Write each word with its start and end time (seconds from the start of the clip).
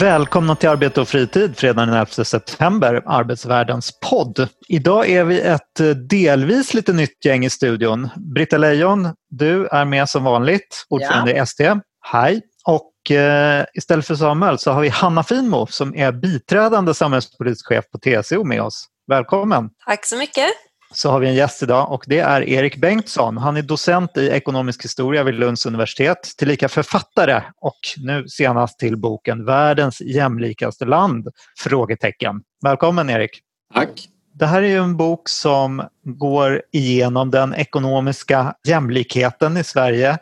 Välkomna 0.00 0.56
till 0.56 0.68
Arbete 0.68 1.00
och 1.00 1.08
fritid 1.08 1.56
fredagen 1.56 1.88
den 1.88 1.98
11 1.98 2.06
september, 2.06 3.02
Arbetsvärldens 3.06 4.00
podd. 4.10 4.48
Idag 4.68 5.08
är 5.08 5.24
vi 5.24 5.40
ett 5.40 5.80
eh, 5.80 5.88
delvis 5.88 6.74
lite 6.74 6.92
nytt 6.92 7.24
gäng 7.24 7.44
i 7.44 7.50
studion. 7.50 8.08
Britta 8.34 8.58
Lejon, 8.58 9.08
du 9.30 9.66
är 9.66 9.84
med 9.84 10.08
som 10.08 10.24
vanligt, 10.24 10.86
ordförande 10.88 11.30
ja. 11.30 11.36
i 11.36 11.40
ST. 11.40 11.74
Hej! 12.12 12.42
Och 12.64 13.10
eh, 13.10 13.64
istället 13.74 14.06
för 14.06 14.14
Samuel 14.14 14.58
så 14.58 14.70
har 14.72 14.80
vi 14.80 14.88
Hanna 14.88 15.22
Finmo 15.22 15.66
som 15.66 15.94
är 15.94 16.12
biträdande 16.12 16.94
samhällspolitisk 16.94 17.66
chef 17.66 17.84
på 17.92 17.98
TCO 17.98 18.44
med 18.44 18.62
oss. 18.62 18.86
Välkommen! 19.06 19.70
Tack 19.86 20.06
så 20.06 20.16
mycket! 20.16 20.69
Så 20.94 21.10
har 21.10 21.20
vi 21.20 21.28
en 21.28 21.34
gäst 21.34 21.62
idag 21.62 21.92
och 21.92 22.04
det 22.06 22.18
är 22.18 22.48
Erik 22.48 22.76
Bengtsson. 22.76 23.36
Han 23.38 23.56
är 23.56 23.62
docent 23.62 24.16
i 24.16 24.28
ekonomisk 24.28 24.84
historia 24.84 25.22
vid 25.24 25.34
Lunds 25.34 25.66
universitet, 25.66 26.34
tillika 26.38 26.68
författare 26.68 27.42
och 27.60 27.78
nu 27.96 28.28
senast 28.28 28.78
till 28.78 28.96
boken 28.96 29.44
Världens 29.44 30.00
jämlikaste 30.00 30.84
land? 30.84 31.28
Frågetecken. 31.58 32.42
Välkommen 32.62 33.10
Erik! 33.10 33.40
Tack! 33.74 34.08
Det 34.34 34.46
här 34.46 34.62
är 34.62 34.78
en 34.78 34.96
bok 34.96 35.28
som 35.28 35.82
går 36.04 36.62
igenom 36.72 37.30
den 37.30 37.54
ekonomiska 37.54 38.54
jämlikheten 38.68 39.56
i 39.56 39.64
Sverige 39.64 40.18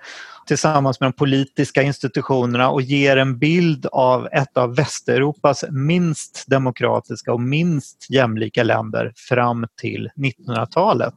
tillsammans 0.49 1.01
med 1.01 1.07
de 1.07 1.13
politiska 1.13 1.83
institutionerna 1.83 2.71
och 2.71 2.83
ger 2.83 3.17
en 3.17 3.39
bild 3.39 3.87
av 3.87 4.29
ett 4.33 4.57
av 4.57 4.77
Västeuropas 4.77 5.65
minst 5.71 6.45
demokratiska 6.47 7.33
och 7.33 7.41
minst 7.41 8.11
jämlika 8.11 8.63
länder 8.63 9.13
fram 9.17 9.67
till 9.81 10.11
1900-talet. 10.17 11.15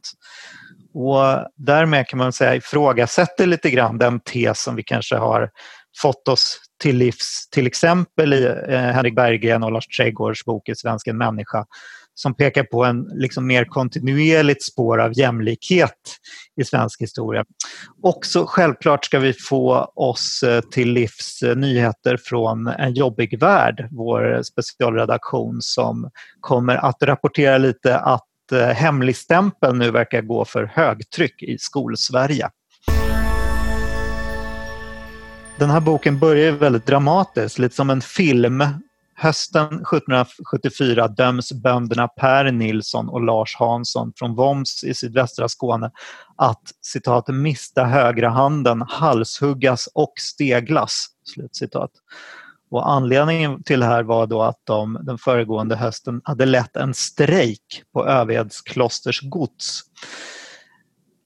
Och 0.93 1.47
därmed 1.57 2.07
kan 2.07 2.17
man 2.17 2.33
säga 2.33 2.55
ifrågasätter 2.55 3.45
lite 3.45 3.69
grann 3.69 3.97
den 3.97 4.19
tes 4.19 4.63
som 4.63 4.75
vi 4.75 4.83
kanske 4.83 5.15
har 5.15 5.49
fått 6.01 6.27
oss 6.27 6.59
till 6.81 6.97
livs, 6.97 7.49
till 7.51 7.67
exempel 7.67 8.33
i 8.33 8.45
eh, 8.45 8.79
Henrik 8.79 9.15
Berggren 9.15 9.63
och 9.63 9.71
Lars 9.71 9.87
Trädgårds 9.87 10.45
bok 10.45 10.69
I 10.69 10.75
svensken 10.75 11.17
människa 11.17 11.65
som 12.13 12.33
pekar 12.33 12.63
på 12.63 12.85
en 12.85 13.03
liksom 13.13 13.47
mer 13.47 13.65
kontinuerligt 13.65 14.63
spår 14.63 15.01
av 15.01 15.17
jämlikhet 15.17 16.17
i 16.61 16.63
svensk 16.63 17.01
historia. 17.01 17.45
Också 18.01 18.45
självklart 18.47 19.05
ska 19.05 19.19
vi 19.19 19.33
få 19.33 19.91
oss 19.95 20.43
eh, 20.43 20.61
till 20.61 20.93
livs 20.93 21.43
eh, 21.43 21.55
nyheter 21.55 22.17
från 22.23 22.67
En 22.67 22.93
jobbig 22.93 23.39
värld, 23.39 23.87
vår 23.91 24.43
specialredaktion 24.43 25.57
som 25.61 26.09
kommer 26.39 26.75
att 26.75 27.03
rapportera 27.03 27.57
lite 27.57 27.97
att 27.97 28.51
eh, 28.51 28.67
hemligstämpeln 28.67 29.77
nu 29.77 29.91
verkar 29.91 30.21
gå 30.21 30.45
för 30.45 30.71
högtryck 30.73 31.43
i 31.43 31.57
Skolsverige. 31.57 32.49
Den 35.59 35.69
här 35.69 35.79
boken 35.79 36.19
börjar 36.19 36.51
väldigt 36.51 36.85
dramatiskt, 36.85 37.59
lite 37.59 37.75
som 37.75 37.89
en 37.89 38.01
film 38.01 38.63
Hösten 39.21 39.65
1774 39.65 41.07
döms 41.07 41.51
bönderna 41.51 42.07
Per 42.07 42.51
Nilsson 42.51 43.09
och 43.09 43.21
Lars 43.21 43.55
Hansson 43.59 44.13
från 44.15 44.35
Voms 44.35 44.83
i 44.83 44.93
sydvästra 44.93 45.49
Skåne 45.49 45.91
att 46.35 46.61
citat, 46.81 47.27
mista 47.27 47.85
högra 47.85 48.29
handen, 48.29 48.83
halshuggas 48.89 49.87
och 49.93 50.13
steglas. 50.17 51.07
Slutcitat. 51.33 51.91
Och 52.71 52.89
anledningen 52.89 53.63
till 53.63 53.79
det 53.79 53.85
här 53.85 54.03
var 54.03 54.27
då 54.27 54.41
att 54.41 54.59
de 54.63 54.99
den 55.03 55.17
föregående 55.17 55.75
hösten 55.75 56.21
hade 56.23 56.45
lett 56.45 56.75
en 56.75 56.93
strejk 56.93 57.83
på 57.93 58.05
Öveds 58.05 58.61
klosters 58.61 59.21
gods. 59.21 59.81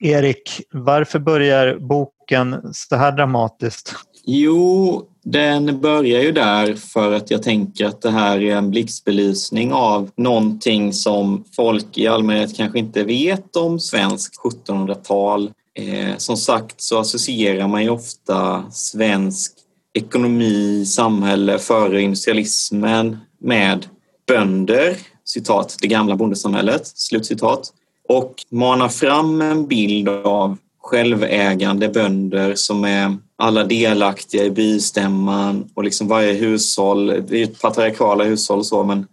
Erik, 0.00 0.62
varför 0.70 1.18
börjar 1.18 1.78
boken 1.78 2.74
så 2.74 2.96
här 2.96 3.12
dramatiskt? 3.12 3.94
Jo, 4.24 5.08
den 5.28 5.80
börjar 5.80 6.22
ju 6.22 6.32
där 6.32 6.74
för 6.74 7.12
att 7.12 7.30
jag 7.30 7.42
tänker 7.42 7.86
att 7.86 8.02
det 8.02 8.10
här 8.10 8.42
är 8.42 8.56
en 8.56 8.70
blixtbelysning 8.70 9.72
av 9.72 10.10
någonting 10.16 10.92
som 10.92 11.44
folk 11.56 11.98
i 11.98 12.06
allmänhet 12.06 12.56
kanske 12.56 12.78
inte 12.78 13.04
vet 13.04 13.56
om 13.56 13.80
svensk 13.80 14.32
1700-tal. 14.44 15.50
Eh, 15.74 16.16
som 16.16 16.36
sagt 16.36 16.80
så 16.80 16.98
associerar 16.98 17.68
man 17.68 17.82
ju 17.82 17.90
ofta 17.90 18.64
svensk 18.70 19.52
ekonomi, 19.94 20.86
samhälle 20.86 21.58
före 21.58 22.02
industrialismen 22.02 23.18
med 23.38 23.86
bönder, 24.28 24.96
citat, 25.24 25.76
det 25.80 25.88
gamla 25.88 26.16
bondesamhället, 26.16 26.86
slutcitat, 26.86 27.72
och 28.08 28.34
manar 28.50 28.88
fram 28.88 29.40
en 29.40 29.66
bild 29.66 30.08
av 30.08 30.56
självägande 30.82 31.88
bönder 31.88 32.54
som 32.54 32.84
är 32.84 33.16
alla 33.38 33.64
delaktiga 33.64 34.44
i 34.44 34.50
bystämman 34.50 35.70
och 35.74 35.84
liksom 35.84 36.08
varje 36.08 36.32
hushåll, 36.32 37.06
det 37.06 37.30
är 37.30 37.38
ju 37.38 37.46
patriarkala 37.46 38.24
hushåll 38.24 38.64
så 38.64 38.84
men, 38.84 39.06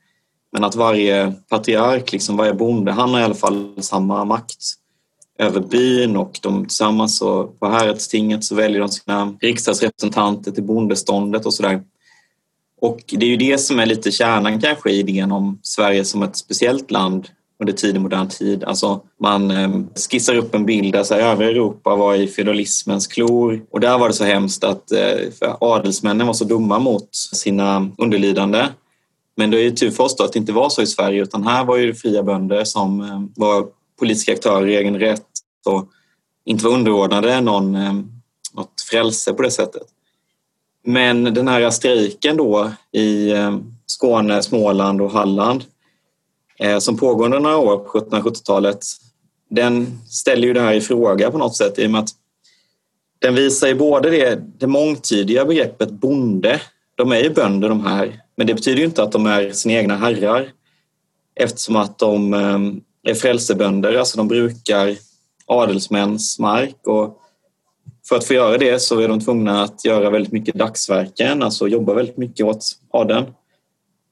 men 0.51 0.63
att 0.63 0.75
varje 0.75 1.33
patriark, 1.49 2.11
liksom 2.11 2.37
varje 2.37 2.53
bonde, 2.53 2.91
han 2.91 3.09
har 3.09 3.19
i 3.19 3.23
alla 3.23 3.33
fall 3.33 3.73
samma 3.77 4.25
makt 4.25 4.77
över 5.39 5.59
byn 5.59 6.17
och 6.17 6.39
de 6.41 6.65
tillsammans. 6.65 7.17
Så 7.17 7.43
på 7.43 7.67
häradstinget 7.67 8.43
så 8.43 8.55
väljer 8.55 8.79
de 8.79 8.89
sina 8.89 9.33
riksdagsrepresentanter 9.41 10.51
till 10.51 10.63
bondeståndet 10.63 11.45
och 11.45 11.53
sådär. 11.53 11.83
Och 12.81 12.99
det 13.07 13.25
är 13.25 13.29
ju 13.29 13.37
det 13.37 13.57
som 13.57 13.79
är 13.79 13.85
lite 13.85 14.11
kärnan 14.11 14.61
kanske 14.61 14.91
i 14.91 14.99
idén 14.99 15.31
om 15.31 15.59
Sverige 15.61 16.05
som 16.05 16.23
ett 16.23 16.35
speciellt 16.35 16.91
land 16.91 17.27
under 17.59 17.73
tidig 17.73 18.01
modern 18.01 18.29
tid. 18.29 18.63
Alltså 18.63 19.01
man 19.19 19.51
eh, 19.51 19.69
skissar 20.09 20.35
upp 20.35 20.55
en 20.55 20.65
bild 20.65 20.93
där 20.93 21.03
så 21.03 21.13
här, 21.13 21.21
övriga 21.21 21.51
Europa 21.51 21.95
var 21.95 22.15
i 22.15 22.27
feudalismens 22.27 23.07
klor 23.07 23.65
och 23.71 23.79
där 23.79 23.97
var 23.97 24.07
det 24.07 24.13
så 24.13 24.23
hemskt 24.23 24.63
att 24.63 24.91
eh, 24.91 25.55
adelsmännen 25.59 26.27
var 26.27 26.33
så 26.33 26.45
dumma 26.45 26.79
mot 26.79 27.15
sina 27.15 27.89
underlydande. 27.97 28.67
Men 29.35 29.51
det 29.51 29.57
är 29.57 29.63
ju 29.63 29.71
tur 29.71 29.91
för 29.91 30.03
oss 30.03 30.15
då 30.15 30.23
att 30.23 30.33
det 30.33 30.39
inte 30.39 30.51
var 30.51 30.69
så 30.69 30.81
i 30.81 30.87
Sverige 30.87 31.21
utan 31.21 31.47
här 31.47 31.65
var 31.65 31.77
ju 31.77 31.93
fria 31.93 32.23
bönder 32.23 32.63
som 32.63 33.01
eh, 33.01 33.21
var 33.35 33.65
politiska 33.99 34.33
aktörer 34.33 34.67
i 34.67 34.75
egen 34.75 34.99
rätt 34.99 35.27
och 35.65 35.89
inte 36.45 36.65
var 36.65 36.71
underordnade 36.71 37.41
någon, 37.41 37.75
eh, 37.75 37.93
något 38.53 38.81
frälse 38.89 39.33
på 39.33 39.41
det 39.41 39.51
sättet. 39.51 39.83
Men 40.85 41.23
den 41.23 41.47
här 41.47 41.69
strejken 41.69 42.37
då 42.37 42.71
i 42.91 43.31
eh, 43.31 43.57
Skåne, 43.85 44.43
Småland 44.43 45.01
och 45.01 45.11
Halland 45.11 45.63
Eh, 46.59 46.79
som 46.79 46.97
pågår 46.97 47.25
under 47.25 47.39
några 47.39 47.57
år 47.57 47.77
på 47.77 47.99
1770-talet, 47.99 48.85
den 49.49 49.99
ställer 50.09 50.47
ju 50.47 50.53
det 50.53 50.61
här 50.61 50.73
i 50.73 50.81
fråga 50.81 51.31
på 51.31 51.37
något 51.37 51.55
sätt 51.55 51.79
i 51.79 51.87
och 51.87 51.91
med 51.91 52.01
att 52.01 52.09
den 53.19 53.35
visar 53.35 53.67
ju 53.67 53.75
både 53.75 54.09
det, 54.09 54.41
det 54.57 54.67
mångtydiga 54.67 55.45
begreppet 55.45 55.91
bonde, 55.91 56.61
de 56.95 57.11
är 57.11 57.19
ju 57.23 57.29
bönder 57.29 57.69
de 57.69 57.85
här, 57.85 58.21
men 58.35 58.47
det 58.47 58.53
betyder 58.53 58.79
ju 58.79 58.85
inte 58.85 59.03
att 59.03 59.11
de 59.11 59.25
är 59.25 59.51
sina 59.51 59.73
egna 59.73 59.97
herrar 59.97 60.51
eftersom 61.35 61.75
att 61.75 61.99
de 61.99 62.33
eh, 62.33 63.11
är 63.11 63.15
frälsebönder, 63.15 63.95
alltså 63.95 64.17
de 64.17 64.27
brukar 64.27 64.95
adelsmäns 65.45 66.39
mark 66.39 66.87
och 66.87 67.19
för 68.09 68.15
att 68.15 68.25
få 68.25 68.33
göra 68.33 68.57
det 68.57 68.79
så 68.79 68.99
är 68.99 69.07
de 69.07 69.19
tvungna 69.19 69.63
att 69.63 69.85
göra 69.85 70.09
väldigt 70.09 70.31
mycket 70.31 70.55
dagsverken, 70.55 71.43
alltså 71.43 71.67
jobba 71.67 71.93
väldigt 71.93 72.17
mycket 72.17 72.45
åt 72.45 72.65
adeln 72.91 73.25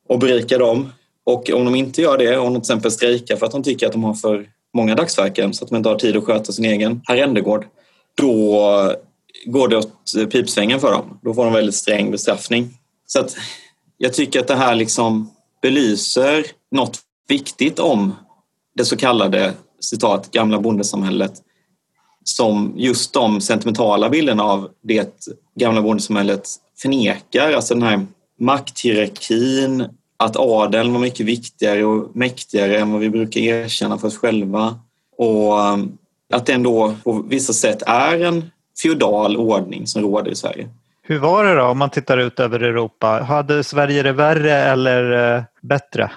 och 0.08 0.20
berika 0.20 0.58
dem 0.58 0.90
och 1.26 1.50
om 1.50 1.66
de 1.66 1.76
inte 1.76 2.02
gör 2.02 2.18
det, 2.18 2.38
om 2.38 2.54
de 2.54 2.62
till 2.62 2.72
exempel 2.72 2.92
strejkar 2.92 3.36
för 3.36 3.46
att 3.46 3.52
de 3.52 3.64
tycker 3.64 3.88
att 3.88 3.92
de 3.92 4.04
har 4.04 4.14
för 4.14 4.50
många 4.74 4.96
dagsverken 4.96 5.54
så 5.54 5.64
att 5.64 5.70
de 5.70 5.76
inte 5.76 5.90
har 5.90 5.96
tid 5.96 6.18
att 6.18 6.24
sköta 6.24 6.52
sin 6.52 6.66
egen 6.66 7.02
arrendegård, 7.08 7.66
då 8.16 8.96
går 9.46 9.68
det 9.68 9.78
åt 9.78 10.32
pipsvängen 10.32 10.80
för 10.80 10.92
dem. 10.92 11.20
Då 11.22 11.34
får 11.34 11.44
de 11.44 11.54
väldigt 11.54 11.76
sträng 11.76 12.12
bestraffning. 12.12 12.78
Så 13.08 13.20
att 13.20 13.36
jag 13.98 14.14
tycker 14.14 14.40
att 14.40 14.48
det 14.48 14.56
här 14.56 14.76
liksom 14.76 15.32
belyser 15.62 16.46
något 16.72 17.00
viktigt 17.28 17.80
om 17.80 18.16
det 18.76 18.86
så 18.86 18.98
kallade 18.98 19.54
citat, 19.80 20.32
gamla 20.32 20.60
bondesamhället 20.60 21.34
som 22.24 22.74
just 22.78 23.14
de 23.14 23.42
sentimentala 23.42 24.10
bilderna 24.10 24.44
av 24.44 24.70
det 24.84 25.30
gamla 25.56 25.82
bondesamhället 25.82 26.50
förnekar. 26.82 27.52
Alltså 27.52 27.74
den 27.74 27.84
här 27.84 28.06
makthierarkin, 28.40 29.86
att 30.26 30.38
adeln 30.38 30.94
var 30.94 31.00
mycket 31.00 31.26
viktigare 31.26 31.86
och 31.86 32.16
mäktigare 32.16 32.78
än 32.78 32.92
vad 32.92 33.02
vi 33.02 33.10
brukar 33.10 33.42
erkänna 33.42 33.98
för 33.98 34.08
oss 34.08 34.18
själva. 34.18 34.80
Och 35.18 35.60
um, 35.60 35.98
att 36.34 36.46
det 36.46 36.54
ändå 36.54 36.96
på 37.04 37.26
vissa 37.30 37.54
sätt 37.54 37.82
är 37.88 38.20
en 38.20 38.52
feodal 38.84 39.38
ordning 39.38 39.88
som 39.88 40.02
råder 40.02 40.32
i 40.32 40.36
Sverige. 40.36 40.70
Hur 41.04 41.20
var 41.20 41.44
det 41.46 41.56
då 41.56 41.64
om 41.64 41.78
man 41.78 41.90
tittar 41.90 42.18
ut 42.18 42.40
över 42.40 42.60
Europa? 42.60 43.08
Hade 43.08 43.64
Sverige 43.64 44.04
det 44.04 44.14
värre 44.14 44.54
eller 44.54 45.36
eh, 45.36 45.44
bättre? 45.62 46.12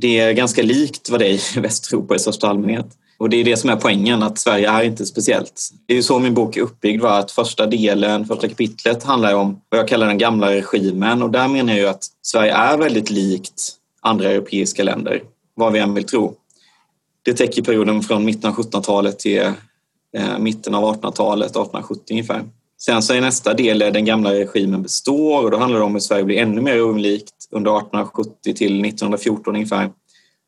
det 0.00 0.20
är 0.20 0.32
ganska 0.32 0.62
likt 0.62 1.10
vad 1.10 1.20
det 1.20 1.26
är 1.26 1.58
i 1.58 1.60
Västeuropa 1.60 2.14
i 2.14 2.18
största 2.18 2.48
allmänhet. 2.48 2.86
Och 3.18 3.30
det 3.30 3.36
är 3.36 3.44
det 3.44 3.56
som 3.56 3.70
är 3.70 3.76
poängen, 3.76 4.22
att 4.22 4.38
Sverige 4.38 4.70
är 4.70 4.82
inte 4.82 5.06
speciellt. 5.06 5.70
Det 5.86 5.92
är 5.92 5.96
ju 5.96 6.02
så 6.02 6.18
min 6.18 6.34
bok 6.34 6.56
är 6.56 6.60
uppbyggd, 6.60 7.02
var 7.02 7.18
att 7.18 7.30
första 7.30 7.66
delen, 7.66 8.26
första 8.26 8.48
kapitlet 8.48 9.02
handlar 9.02 9.34
om 9.34 9.60
vad 9.68 9.80
jag 9.80 9.88
kallar 9.88 10.06
den 10.06 10.18
gamla 10.18 10.50
regimen 10.50 11.22
och 11.22 11.30
där 11.30 11.48
menar 11.48 11.72
jag 11.72 11.80
ju 11.80 11.88
att 11.88 12.04
Sverige 12.22 12.52
är 12.52 12.78
väldigt 12.78 13.10
likt 13.10 13.72
andra 14.00 14.30
europeiska 14.30 14.82
länder, 14.82 15.22
vad 15.54 15.72
vi 15.72 15.78
än 15.78 15.94
vill 15.94 16.04
tro. 16.04 16.34
Det 17.22 17.34
täcker 17.34 17.62
perioden 17.62 18.02
från 18.02 18.24
mitten 18.24 18.50
av 18.50 18.56
1700-talet 18.56 19.18
till 19.18 19.42
eh, 20.16 20.38
mitten 20.38 20.74
av 20.74 20.84
1800-talet, 20.84 21.50
1870 21.50 22.02
ungefär. 22.10 22.44
Sen 22.80 23.02
så 23.02 23.14
är 23.14 23.20
nästa 23.20 23.54
del 23.54 23.82
eh, 23.82 23.92
den 23.92 24.04
gamla 24.04 24.32
regimen 24.32 24.82
består 24.82 25.44
och 25.44 25.50
då 25.50 25.58
handlar 25.58 25.78
det 25.78 25.84
om 25.84 25.92
hur 25.92 26.00
Sverige 26.00 26.24
blir 26.24 26.38
ännu 26.38 26.60
mer 26.60 26.82
olikt 26.82 27.34
under 27.50 27.70
1870 27.70 28.54
till 28.54 28.84
1914 28.84 29.54
ungefär. 29.54 29.90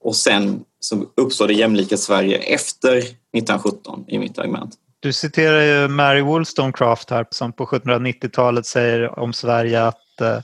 Och 0.00 0.16
sen 0.16 0.64
så 0.80 1.06
uppstår 1.16 1.48
det 1.48 1.54
jämlika 1.54 1.96
Sverige 1.96 2.38
efter 2.38 2.96
1917 2.96 4.04
i 4.08 4.18
mitt 4.18 4.38
argument. 4.38 4.74
Du 5.00 5.12
citerar 5.12 5.62
ju 5.62 5.88
Mary 5.88 6.20
Wollstonecraft 6.20 7.10
här 7.10 7.26
som 7.30 7.52
på 7.52 7.66
1790-talet 7.66 8.66
säger 8.66 9.18
om 9.18 9.32
Sverige 9.32 9.82
att 9.86 10.20
eh, 10.20 10.38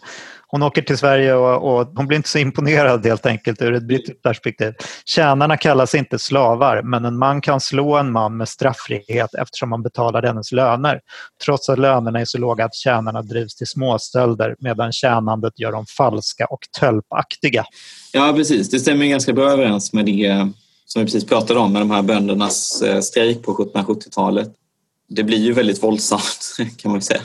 hon 0.48 0.62
åker 0.62 0.82
till 0.82 0.98
Sverige 0.98 1.34
och, 1.34 1.78
och, 1.78 1.88
hon 1.96 2.06
blir 2.06 2.16
inte 2.16 2.28
så 2.28 2.38
imponerad 2.38 3.06
helt 3.06 3.26
enkelt 3.26 3.62
ur 3.62 3.74
ett 3.74 3.82
brittiskt 3.82 4.22
perspektiv. 4.22 4.72
Tjänarna 5.04 5.56
kallas 5.56 5.94
inte 5.94 6.18
slavar 6.18 6.82
men 6.82 7.04
en 7.04 7.18
man 7.18 7.40
kan 7.40 7.60
slå 7.60 7.96
en 7.96 8.12
man 8.12 8.36
med 8.36 8.48
strafffrihet 8.48 9.34
eftersom 9.34 9.68
man 9.68 9.82
betalar 9.82 10.22
dennes 10.22 10.52
löner. 10.52 11.00
Trots 11.44 11.68
att 11.68 11.78
lönerna 11.78 12.20
är 12.20 12.24
så 12.24 12.38
låga 12.38 12.64
att 12.64 12.74
tjänarna 12.74 13.22
drivs 13.22 13.56
till 13.56 13.66
småstölder 13.66 14.56
medan 14.58 14.92
tjänandet 14.92 15.58
gör 15.60 15.72
dem 15.72 15.86
falska 15.86 16.46
och 16.46 16.60
tölpaktiga. 16.80 17.64
Ja 18.12 18.32
precis, 18.36 18.70
det 18.70 18.80
stämmer 18.80 19.06
ganska 19.06 19.32
bra 19.32 19.50
överens 19.50 19.92
med 19.92 20.06
det 20.06 20.48
som 20.86 21.00
vi 21.00 21.06
precis 21.06 21.26
pratade 21.26 21.60
om 21.60 21.72
med 21.72 21.82
de 21.82 21.90
här 21.90 22.02
böndernas 22.02 22.82
eh, 22.82 23.00
strejk 23.00 23.42
på 23.42 23.54
1770-talet. 23.54 24.48
Det 25.08 25.24
blir 25.24 25.38
ju 25.38 25.52
väldigt 25.52 25.82
våldsamt 25.82 26.56
kan 26.76 26.92
man 26.92 27.02
säga. 27.02 27.20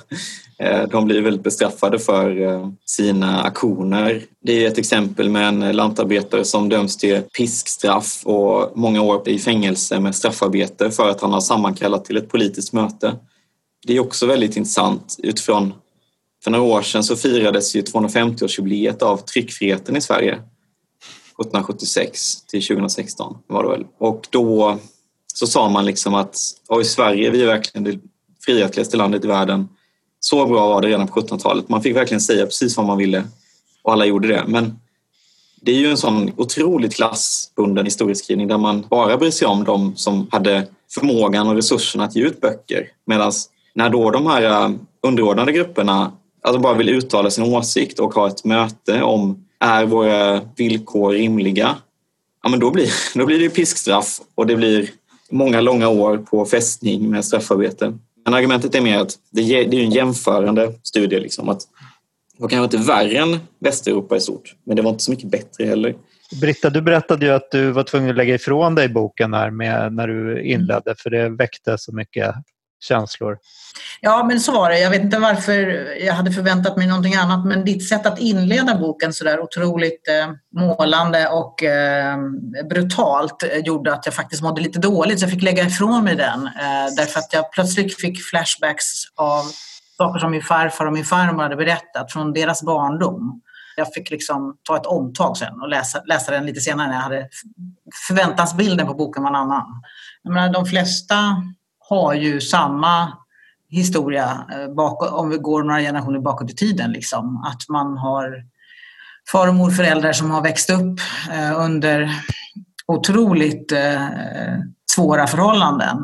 Eh, 0.59 0.87
de 0.87 1.05
blir 1.05 1.21
väldigt 1.21 1.43
bestraffade 1.43 1.99
för 1.99 2.41
eh, 2.41 2.69
sina 2.85 3.43
aktioner. 3.43 4.23
Det 4.43 4.63
är 4.63 4.67
ett 4.67 4.77
exempel 4.77 5.29
med 5.29 5.47
en 5.47 5.75
lantarbetare 5.75 6.45
som 6.45 6.69
döms 6.69 6.97
till 6.97 7.21
piskstraff 7.21 8.21
och 8.25 8.77
många 8.77 9.01
år 9.01 9.29
i 9.29 9.39
fängelse 9.39 9.99
med 9.99 10.15
straffarbete 10.15 10.91
för 10.91 11.09
att 11.09 11.21
han 11.21 11.33
har 11.33 11.41
sammankallat 11.41 12.05
till 12.05 12.17
ett 12.17 12.29
politiskt 12.29 12.73
möte. 12.73 13.15
Det 13.87 13.95
är 13.95 13.99
också 13.99 14.25
väldigt 14.25 14.57
intressant 14.57 15.15
utifrån 15.23 15.73
för 16.43 16.51
några 16.51 16.65
år 16.65 16.81
sedan 16.81 17.03
så 17.03 17.15
firades 17.15 17.75
ju 17.75 17.81
250-årsjubileet 17.81 19.03
av 19.03 19.17
tryckfriheten 19.17 19.97
i 19.97 20.01
Sverige. 20.01 20.33
1776 20.33 22.45
till 22.45 22.67
2016 22.67 23.37
var 23.47 23.63
det 23.63 23.69
väl. 23.69 23.85
Och 23.97 24.27
då 24.29 24.77
så 25.37 25.47
sa 25.47 25.69
man 25.69 25.85
liksom 25.85 26.13
att 26.13 26.35
i 26.81 26.85
Sverige 26.85 27.29
vi 27.29 27.41
är 27.41 27.47
verkligen 27.47 27.83
det 27.83 27.99
frihetligaste 28.45 28.97
landet 28.97 29.25
i 29.25 29.27
världen 29.27 29.69
så 30.19 30.45
bra 30.45 30.67
var 30.67 30.81
det 30.81 30.87
redan 30.87 31.07
på 31.07 31.21
1700-talet. 31.21 31.69
Man 31.69 31.81
fick 31.81 31.95
verkligen 31.95 32.21
säga 32.21 32.45
precis 32.45 32.77
vad 32.77 32.85
man 32.85 32.97
ville 32.97 33.23
och 33.83 33.93
alla 33.93 34.05
gjorde 34.05 34.27
det. 34.27 34.43
Men 34.47 34.79
det 35.61 35.71
är 35.71 35.75
ju 35.75 35.87
en 35.87 35.97
sån 35.97 36.31
otroligt 36.37 36.95
klassbunden 36.95 37.85
historieskrivning 37.85 38.47
där 38.47 38.57
man 38.57 38.85
bara 38.89 39.17
bryr 39.17 39.31
sig 39.31 39.47
om 39.47 39.63
de 39.63 39.95
som 39.95 40.27
hade 40.31 40.67
förmågan 40.93 41.47
och 41.47 41.55
resurserna 41.55 42.03
att 42.03 42.15
ge 42.15 42.23
ut 42.23 42.41
böcker. 42.41 42.87
Medan 43.05 43.31
när 43.73 43.89
då 43.89 44.11
de 44.11 44.25
här 44.25 44.43
äh, 44.43 44.71
underordnade 45.03 45.51
grupperna 45.51 46.11
alltså 46.41 46.61
bara 46.61 46.73
vill 46.73 46.89
uttala 46.89 47.29
sin 47.29 47.43
åsikt 47.43 47.99
och 47.99 48.13
ha 48.13 48.27
ett 48.27 48.45
möte 48.45 49.01
om 49.01 49.45
är 49.59 49.85
våra 49.85 50.41
villkor 50.55 51.11
rimliga? 51.11 51.75
Ja, 52.43 52.49
men 52.49 52.59
då 52.59 52.71
blir, 52.71 52.89
då 53.17 53.25
blir 53.25 53.39
det 53.39 53.49
piskstraff 53.49 54.19
och 54.35 54.47
det 54.47 54.55
blir 54.55 54.89
många 55.31 55.61
långa 55.61 55.89
år 55.89 56.17
på 56.17 56.45
fästning 56.45 57.09
med 57.09 57.25
straffarbete. 57.25 57.93
Men 58.25 58.33
argumentet 58.33 58.75
är 58.75 58.81
mer 58.81 58.99
att 58.99 59.15
det 59.31 59.41
är 59.41 59.73
en 59.73 59.91
jämförande 59.91 60.73
studie. 60.83 61.19
Liksom, 61.19 61.49
att 61.49 61.59
det 62.37 62.41
var 62.41 62.49
kanske 62.49 62.77
inte 62.77 62.87
värre 62.87 63.17
än 63.17 63.39
Västeuropa 63.59 64.15
i 64.15 64.19
stort, 64.19 64.55
men 64.65 64.75
det 64.75 64.81
var 64.81 64.91
inte 64.91 65.03
så 65.03 65.11
mycket 65.11 65.31
bättre 65.31 65.65
heller. 65.65 65.95
Britta, 66.41 66.69
du 66.69 66.81
berättade 66.81 67.25
ju 67.25 67.31
att 67.31 67.51
du 67.51 67.71
var 67.71 67.83
tvungen 67.83 68.09
att 68.09 68.15
lägga 68.15 68.35
ifrån 68.35 68.75
dig 68.75 68.89
boken 68.89 69.33
här 69.33 69.49
med, 69.49 69.93
när 69.93 70.07
du 70.07 70.43
inledde 70.43 70.95
för 70.97 71.09
det 71.09 71.29
väckte 71.29 71.77
så 71.77 71.95
mycket 71.95 72.35
känslor. 72.81 73.37
Ja, 74.01 74.23
men 74.23 74.39
så 74.39 74.51
var 74.51 74.69
det. 74.69 74.79
Jag 74.79 74.89
vet 74.89 75.01
inte 75.01 75.19
varför 75.19 75.53
jag 76.05 76.13
hade 76.13 76.31
förväntat 76.31 76.77
mig 76.77 76.87
någonting 76.87 77.15
annat, 77.15 77.45
men 77.45 77.65
ditt 77.65 77.89
sätt 77.89 78.05
att 78.05 78.19
inleda 78.19 78.75
boken 78.75 79.13
så 79.13 79.23
där 79.23 79.39
otroligt 79.39 80.07
eh, 80.07 80.59
målande 80.61 81.27
och 81.27 81.63
eh, 81.63 82.17
brutalt 82.69 83.43
eh, 83.43 83.57
gjorde 83.57 83.93
att 83.93 84.05
jag 84.05 84.15
faktiskt 84.15 84.41
mådde 84.41 84.61
lite 84.61 84.79
dåligt, 84.79 85.19
så 85.19 85.23
jag 85.23 85.31
fick 85.31 85.43
lägga 85.43 85.63
ifrån 85.63 86.03
mig 86.03 86.15
den. 86.15 86.47
Eh, 86.47 86.95
därför 86.97 87.19
att 87.19 87.33
jag 87.33 87.51
plötsligt 87.51 88.01
fick 88.01 88.23
flashbacks 88.23 88.85
av 89.15 89.43
saker 89.97 90.19
som 90.19 90.31
min 90.31 90.41
farfar 90.41 90.85
och 90.85 90.93
min 90.93 91.05
farmor 91.05 91.43
hade 91.43 91.55
berättat 91.55 92.11
från 92.11 92.33
deras 92.33 92.63
barndom. 92.63 93.41
Jag 93.75 93.93
fick 93.93 94.11
liksom 94.11 94.57
ta 94.63 94.77
ett 94.77 94.85
omtag 94.85 95.37
sen 95.37 95.61
och 95.61 95.69
läsa, 95.69 96.01
läsa 96.05 96.31
den 96.31 96.45
lite 96.45 96.59
senare 96.59 96.87
när 96.87 96.95
jag 96.95 97.01
hade 97.01 97.27
förväntansbilden 98.07 98.87
på 98.87 98.93
boken 98.93 99.23
var 99.23 99.29
en 99.29 99.35
annan. 99.35 99.81
Jag 100.23 100.33
menar, 100.33 100.53
de 100.53 100.65
flesta 100.65 101.15
har 101.91 102.13
ju 102.13 102.41
samma 102.41 103.17
historia 103.69 104.45
eh, 104.51 105.13
om 105.13 105.29
vi 105.29 105.37
går 105.37 105.63
några 105.63 105.79
generationer 105.79 106.19
bakåt 106.19 106.51
i 106.51 106.55
tiden. 106.55 106.91
Liksom. 106.91 107.43
Att 107.47 107.69
man 107.69 107.97
har 107.97 108.43
far 109.31 109.47
och 109.47 109.55
morföräldrar 109.55 110.13
som 110.13 110.31
har 110.31 110.41
växt 110.41 110.69
upp 110.69 110.99
eh, 111.31 111.59
under 111.59 112.11
otroligt 112.87 113.71
eh, 113.71 114.01
svåra 114.95 115.27
förhållanden. 115.27 115.97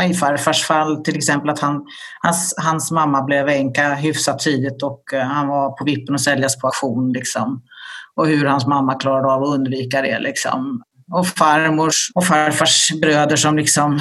Eh, 0.00 0.10
I 0.10 0.14
farfars 0.14 0.64
fall 0.64 1.04
till 1.04 1.16
exempel 1.16 1.50
att 1.50 1.60
han, 1.60 1.84
hans, 2.22 2.54
hans 2.56 2.90
mamma 2.90 3.22
blev 3.22 3.48
änka 3.48 3.94
hyfsat 3.94 4.38
tidigt 4.38 4.82
och 4.82 5.02
han 5.12 5.48
var 5.48 5.70
på 5.70 5.84
vippen 5.84 6.14
att 6.14 6.20
säljas 6.20 6.58
på 6.58 6.66
auktion. 6.66 7.12
Liksom. 7.12 7.62
Och 8.16 8.26
hur 8.26 8.46
hans 8.46 8.66
mamma 8.66 8.94
klarade 8.94 9.32
av 9.32 9.42
att 9.42 9.54
undvika 9.54 10.02
det. 10.02 10.18
Liksom. 10.18 10.82
Och 11.12 11.26
farmors 11.26 12.10
och 12.14 12.24
farfars 12.24 12.92
bröder 13.00 13.36
som 13.36 13.56
liksom 13.56 14.00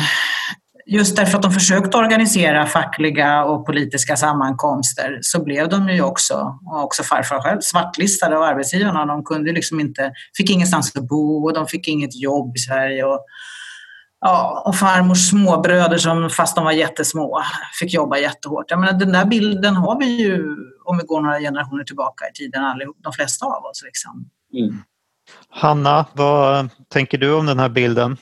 just 0.85 1.15
därför 1.15 1.37
att 1.37 1.43
de 1.43 1.51
försökte 1.51 1.97
organisera 1.97 2.65
fackliga 2.65 3.43
och 3.43 3.65
politiska 3.65 4.15
sammankomster 4.15 5.19
så 5.21 5.43
blev 5.43 5.69
de 5.69 5.89
ju 5.89 6.01
också, 6.01 6.59
och 6.65 6.83
också 6.83 7.03
farfar 7.03 7.41
själv, 7.41 7.59
svartlistade 7.61 8.37
av 8.37 8.43
arbetsgivarna. 8.43 9.05
De 9.05 9.23
kunde 9.23 9.51
liksom 9.51 9.79
inte, 9.79 10.11
fick 10.37 10.49
ingenstans 10.49 10.95
att 10.95 11.07
bo 11.07 11.45
och 11.45 11.53
de 11.53 11.67
fick 11.67 11.87
inget 11.87 12.21
jobb 12.21 12.57
i 12.57 12.59
Sverige. 12.59 13.03
Och, 13.03 13.25
ja, 14.19 14.63
och 14.65 14.75
farmors 14.75 15.29
småbröder 15.29 15.97
som 15.97 16.29
fast 16.29 16.55
de 16.55 16.65
var 16.65 16.71
jättesmå 16.71 17.41
fick 17.79 17.93
jobba 17.93 18.17
jättehårt. 18.17 18.71
Jag 18.71 18.79
menar, 18.79 18.99
den 18.99 19.11
där 19.11 19.25
bilden 19.25 19.75
har 19.75 19.99
vi 19.99 20.21
ju 20.21 20.55
om 20.85 20.97
vi 20.97 21.03
går 21.03 21.21
några 21.21 21.39
generationer 21.39 21.83
tillbaka 21.83 22.25
i 22.29 22.33
tiden, 22.33 22.63
allihop, 22.63 22.97
de 22.99 23.13
flesta 23.13 23.45
av 23.45 23.65
oss. 23.65 23.83
Liksom. 23.85 24.29
Mm. 24.53 24.83
Hanna, 25.49 26.05
vad 26.13 26.69
tänker 26.89 27.17
du 27.17 27.33
om 27.33 27.45
den 27.45 27.59
här 27.59 27.69
bilden? 27.69 28.17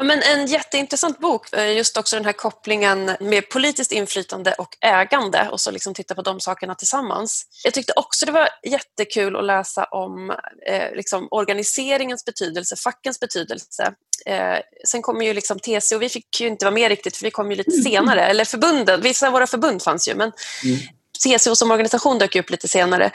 Ja, 0.00 0.04
men 0.04 0.22
en 0.22 0.46
jätteintressant 0.46 1.18
bok, 1.18 1.56
just 1.76 1.96
också 1.96 2.16
den 2.16 2.24
här 2.24 2.32
kopplingen 2.32 3.16
med 3.20 3.48
politiskt 3.48 3.92
inflytande 3.92 4.52
och 4.52 4.76
ägande 4.80 5.48
och 5.52 5.60
så 5.60 5.70
liksom 5.70 5.94
titta 5.94 6.14
på 6.14 6.22
de 6.22 6.40
sakerna 6.40 6.74
tillsammans. 6.74 7.46
Jag 7.64 7.74
tyckte 7.74 7.92
också 7.96 8.26
det 8.26 8.32
var 8.32 8.48
jättekul 8.62 9.36
att 9.36 9.44
läsa 9.44 9.84
om 9.84 10.30
eh, 10.66 10.94
liksom 10.94 11.28
organiseringens 11.30 12.24
betydelse, 12.24 12.76
fackens 12.76 13.20
betydelse. 13.20 13.94
Eh, 14.26 14.58
sen 14.88 15.02
kommer 15.02 15.24
ju 15.24 15.34
liksom 15.34 15.58
TCO, 15.58 15.98
vi 15.98 16.08
fick 16.08 16.40
ju 16.40 16.46
inte 16.46 16.64
vara 16.64 16.74
med 16.74 16.88
riktigt 16.88 17.16
för 17.16 17.24
vi 17.24 17.30
kom 17.30 17.50
ju 17.50 17.56
lite 17.56 17.72
senare, 17.72 18.26
eller 18.26 18.44
förbunden, 18.44 19.00
vissa 19.00 19.26
av 19.26 19.32
våra 19.32 19.46
förbund 19.46 19.82
fanns 19.82 20.08
ju 20.08 20.14
men 20.14 20.32
mm. 20.64 20.78
TCO 21.24 21.54
som 21.54 21.70
organisation 21.70 22.18
dök 22.18 22.36
upp 22.36 22.50
lite 22.50 22.68
senare. 22.68 23.10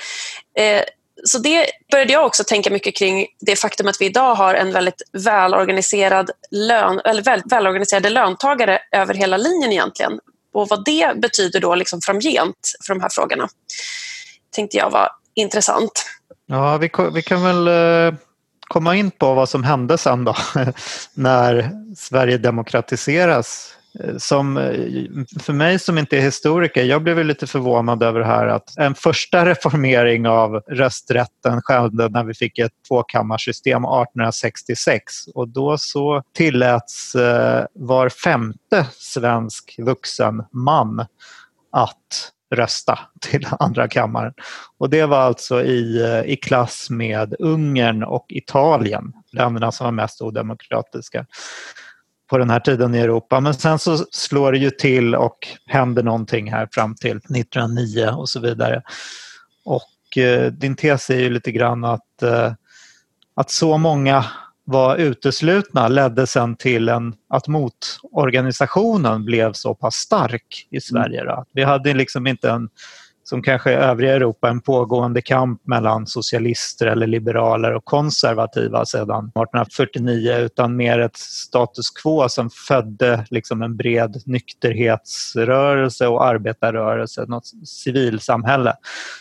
Eh, 0.58 0.84
så 1.24 1.38
det 1.38 1.66
började 1.92 2.14
jag 2.14 2.26
också 2.26 2.44
tänka 2.44 2.70
mycket 2.70 2.96
kring 2.98 3.28
det 3.40 3.56
faktum 3.56 3.88
att 3.88 4.02
vi 4.02 4.06
idag 4.06 4.36
har 4.36 4.54
en 4.54 4.72
väldigt 4.72 5.02
välorganiserad 5.12 6.32
lön, 6.52 7.02
eller 7.06 7.22
väl, 7.22 7.42
välorganiserade 7.46 8.10
löntagare 8.10 8.80
över 8.92 9.14
hela 9.14 9.38
linjen 9.38 9.72
egentligen. 9.72 10.20
Och 10.54 10.70
vad 10.70 10.86
det 10.86 11.22
betyder 11.22 11.60
då 11.60 11.76
liksom 11.76 12.02
framgent 12.02 12.72
för 12.88 12.94
de 12.94 13.02
här 13.02 13.10
frågorna 13.10 13.48
tänkte 14.52 14.78
jag 14.78 14.90
var 14.90 15.10
intressant. 15.34 16.06
Ja, 16.46 16.78
vi, 16.78 16.92
vi 17.14 17.22
kan 17.22 17.44
väl 17.44 17.68
eh, 17.68 18.20
komma 18.68 18.96
in 18.96 19.12
på 19.12 19.34
vad 19.34 19.50
som 19.50 19.64
hände 19.64 19.98
sen 19.98 20.24
då 20.26 20.36
när 21.14 21.72
Sverige 21.98 22.38
demokratiseras 22.38 23.76
Eh, 24.00 24.18
som 24.18 24.58
eh, 24.58 24.72
för 25.40 25.54
mig 25.54 25.80
som 25.80 25.98
inte 25.98 26.18
är 26.18 26.22
historiker, 26.22 26.84
jag 26.84 27.04
blev 27.04 27.26
lite 27.26 27.48
förvånad 27.48 28.04
över 28.04 28.20
det 28.20 28.26
här 28.26 28.48
att 28.48 28.78
en 28.78 28.96
första 28.96 29.46
reformering 29.50 30.28
av 30.28 30.62
rösträtten 30.68 31.62
skedde 31.62 32.10
när 32.10 32.24
vi 32.24 32.34
fick 32.34 32.60
ett 32.60 32.72
tvåkammarsystem 32.88 33.84
1866 33.86 35.14
och 35.34 35.48
då 35.48 35.78
så 35.78 36.24
tilläts 36.34 37.16
eh, 37.16 37.66
var 37.74 38.10
femte 38.10 38.88
svensk 38.92 39.76
vuxen 39.78 40.44
man 40.52 41.06
att 41.72 42.32
rösta 42.56 43.00
till 43.22 43.48
andra 43.60 43.88
kammaren. 43.88 44.34
Och 44.78 44.90
det 44.90 45.06
var 45.06 45.20
alltså 45.20 45.64
i, 45.64 46.24
i 46.26 46.36
klass 46.36 46.90
med 46.90 47.36
Ungern 47.40 48.04
och 48.04 48.26
Italien 48.30 49.14
länderna 49.32 49.72
som 49.72 49.86
var 49.86 49.92
mest 49.92 50.22
odemokratiska 50.22 51.26
på 52.30 52.38
den 52.38 52.50
här 52.50 52.60
tiden 52.60 52.96
i 52.96 53.00
Europa. 53.00 53.40
Men 53.40 53.54
sen 53.54 53.80
så 53.80 53.98
slår 54.12 54.52
det 54.52 54.58
ju 54.58 54.70
till 54.70 55.16
och 55.16 55.48
händer 55.66 56.04
någonting 56.04 56.52
här 56.52 56.68
fram 56.72 56.96
till 56.96 57.18
1909 57.18 58.08
och 58.08 58.30
så 58.30 58.40
vidare. 58.40 58.82
Och 59.66 60.18
eh, 60.18 60.52
din 60.52 60.76
tes 60.76 61.10
är 61.10 61.20
ju 61.20 61.30
lite 61.30 61.52
grann 61.52 61.84
att, 61.84 62.24
eh, 62.24 62.54
att 63.36 63.52
så 63.52 63.78
många 63.78 64.26
var 64.64 64.96
uteslutna 64.96 65.88
ledde 65.88 66.28
sen 66.28 66.56
till 66.56 66.90
en, 66.90 67.14
att 67.30 67.48
motorganisationen 67.48 69.26
blev 69.26 69.54
så 69.54 69.76
pass 69.76 69.96
stark 69.96 70.68
i 70.70 70.82
Sverige. 70.82 71.24
Då. 71.24 71.46
Vi 71.52 71.64
hade 71.64 71.94
liksom 71.94 72.28
inte 72.28 72.50
en 72.50 72.70
som 73.30 73.42
kanske 73.42 73.72
i 73.72 73.76
övriga 73.76 74.14
Europa 74.14 74.50
en 74.50 74.62
pågående 74.62 75.22
kamp 75.22 75.62
mellan 75.68 76.08
socialister 76.08 76.88
eller 76.88 77.08
liberaler 77.08 77.74
och 77.74 77.86
konservativa 77.86 78.86
sedan 78.86 79.26
1849 79.26 80.38
utan 80.38 80.76
mer 80.76 81.00
ett 81.00 81.18
status 81.18 81.90
quo 81.90 82.30
som 82.30 82.50
födde 82.50 83.26
liksom 83.30 83.62
en 83.62 83.78
bred 83.78 84.22
nykterhetsrörelse 84.26 86.08
och 86.08 86.26
arbetarrörelse, 86.26 87.26
något 87.28 87.48
civilsamhälle 87.66 88.74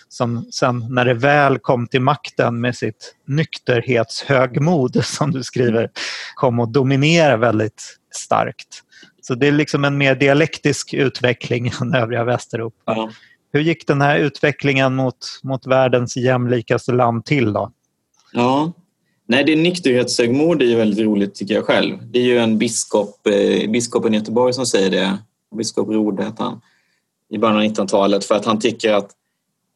som 0.09 0.45
sen 0.51 0.87
när 0.91 1.05
det 1.05 1.15
väl 1.15 1.59
kom 1.59 1.87
till 1.87 2.03
makten 2.03 2.61
med 2.61 2.77
sitt 2.77 3.15
nykterhetshögmod 3.27 5.05
som 5.05 5.31
du 5.31 5.43
skriver 5.43 5.91
kom 6.35 6.61
att 6.61 6.73
dominera 6.73 7.37
väldigt 7.37 7.99
starkt. 8.15 8.81
Så 9.23 9.35
det 9.35 9.49
är 9.49 9.53
liksom 9.53 9.85
en 9.85 9.99
mer 9.99 10.15
dialektisk 10.15 10.95
utveckling 10.95 11.71
än 11.81 11.95
övriga 11.95 12.25
Västeuropa. 12.25 12.93
Ja. 12.97 13.11
Hur 13.55 13.61
gick 13.61 13.87
den 13.87 14.01
här 14.01 14.19
utvecklingen 14.19 14.95
mot, 14.95 15.41
mot 15.43 15.67
världens 15.67 16.17
jämlikaste 16.17 16.93
land 16.93 17.25
till 17.25 17.53
då? 17.53 17.73
Ja, 18.33 18.73
Nej, 19.27 19.45
det 19.45 19.57
nykterhetshögmod 19.57 20.63
är 20.63 20.67
ju 20.67 20.77
väldigt 20.77 21.07
roligt 21.07 21.35
tycker 21.35 21.55
jag 21.55 21.65
själv. 21.65 21.99
Det 22.11 22.19
är 22.19 22.23
ju 22.23 22.39
en 22.39 22.59
biskop, 22.59 23.27
eh, 23.27 23.71
biskopen 23.71 24.15
i 24.15 24.17
Göteborg 24.17 24.53
som 24.53 24.67
säger 24.67 24.91
det. 24.91 25.19
Biskop 25.57 25.89
Rode 25.89 26.25
hette 26.25 26.43
han 26.43 26.61
i 27.31 27.39
början 27.39 27.57
av 27.57 27.63
1900-talet 27.63 28.25
för 28.25 28.35
att 28.35 28.45
han 28.45 28.61
tycker 28.61 28.93
att 28.93 29.11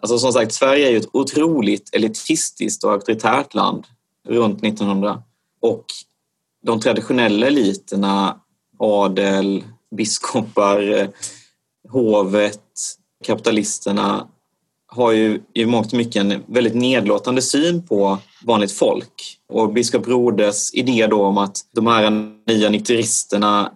Alltså 0.00 0.18
som 0.18 0.32
sagt, 0.32 0.52
Sverige 0.52 0.86
är 0.86 0.90
ju 0.90 0.96
ett 0.96 1.08
otroligt 1.12 1.94
elitistiskt 1.94 2.84
och 2.84 2.92
auktoritärt 2.92 3.54
land 3.54 3.86
runt 4.28 4.64
1900 4.64 5.22
och 5.60 5.84
de 6.62 6.80
traditionella 6.80 7.46
eliterna, 7.46 8.40
adel, 8.78 9.64
biskopar, 9.96 10.98
eh, 11.00 11.08
hovet, 11.88 12.62
kapitalisterna 13.24 14.26
har 14.86 15.12
ju 15.12 15.40
i 15.54 15.66
mångt 15.66 15.86
och 15.86 15.98
mycket 15.98 16.16
en 16.16 16.44
väldigt 16.46 16.74
nedlåtande 16.74 17.42
syn 17.42 17.86
på 17.86 18.18
vanligt 18.44 18.72
folk. 18.72 19.38
Och 19.48 19.72
biskop 19.72 20.08
Rodes 20.08 20.74
idé 20.74 21.06
då 21.06 21.24
om 21.24 21.38
att 21.38 21.60
de 21.74 21.86
här 21.86 22.10
nya 22.46 22.70
nykteristerna, 22.70 23.72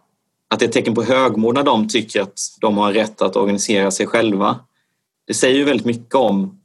att 0.50 0.58
det 0.58 0.64
är 0.64 0.68
ett 0.68 0.72
tecken 0.72 0.94
på 0.94 1.02
högmod 1.02 1.54
när 1.54 1.62
de 1.62 1.88
tycker 1.88 2.20
att 2.20 2.38
de 2.61 2.78
har 2.78 2.92
rätt 2.92 3.22
att 3.22 3.37
organisera 3.37 3.90
sig 3.90 4.06
själva. 4.06 4.58
Det 5.26 5.34
säger 5.34 5.56
ju 5.56 5.64
väldigt 5.64 5.87
mycket 5.87 6.14
om 6.14 6.61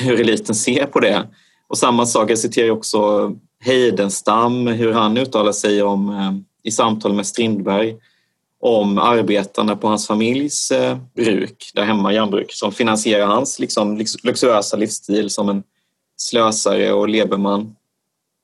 hur 0.00 0.20
eliten 0.20 0.54
ser 0.54 0.86
på 0.86 1.00
det. 1.00 1.28
Och 1.68 1.78
samma 1.78 2.06
sak, 2.06 2.30
jag 2.30 2.38
citerar 2.38 2.70
också 2.70 3.32
Heidenstam, 3.60 4.66
hur 4.66 4.92
han 4.92 5.16
uttalar 5.16 5.52
sig 5.52 5.82
om 5.82 6.10
eh, 6.10 6.32
i 6.62 6.70
samtal 6.70 7.12
med 7.12 7.26
Strindberg 7.26 7.96
om 8.66 8.98
arbetarna 8.98 9.76
på 9.76 9.88
hans 9.88 10.06
familjs 10.06 10.70
eh, 10.70 10.98
bruk, 11.14 11.70
där 11.74 11.84
hemma 11.84 12.12
järnbruk, 12.12 12.52
som 12.52 12.72
finansierar 12.72 13.26
hans 13.26 13.58
liksom, 13.58 13.96
liksom, 13.96 14.20
luxuösa 14.24 14.76
livsstil 14.76 15.30
som 15.30 15.48
en 15.48 15.62
slösare 16.16 16.92
och 16.92 17.08
leberman. 17.08 17.76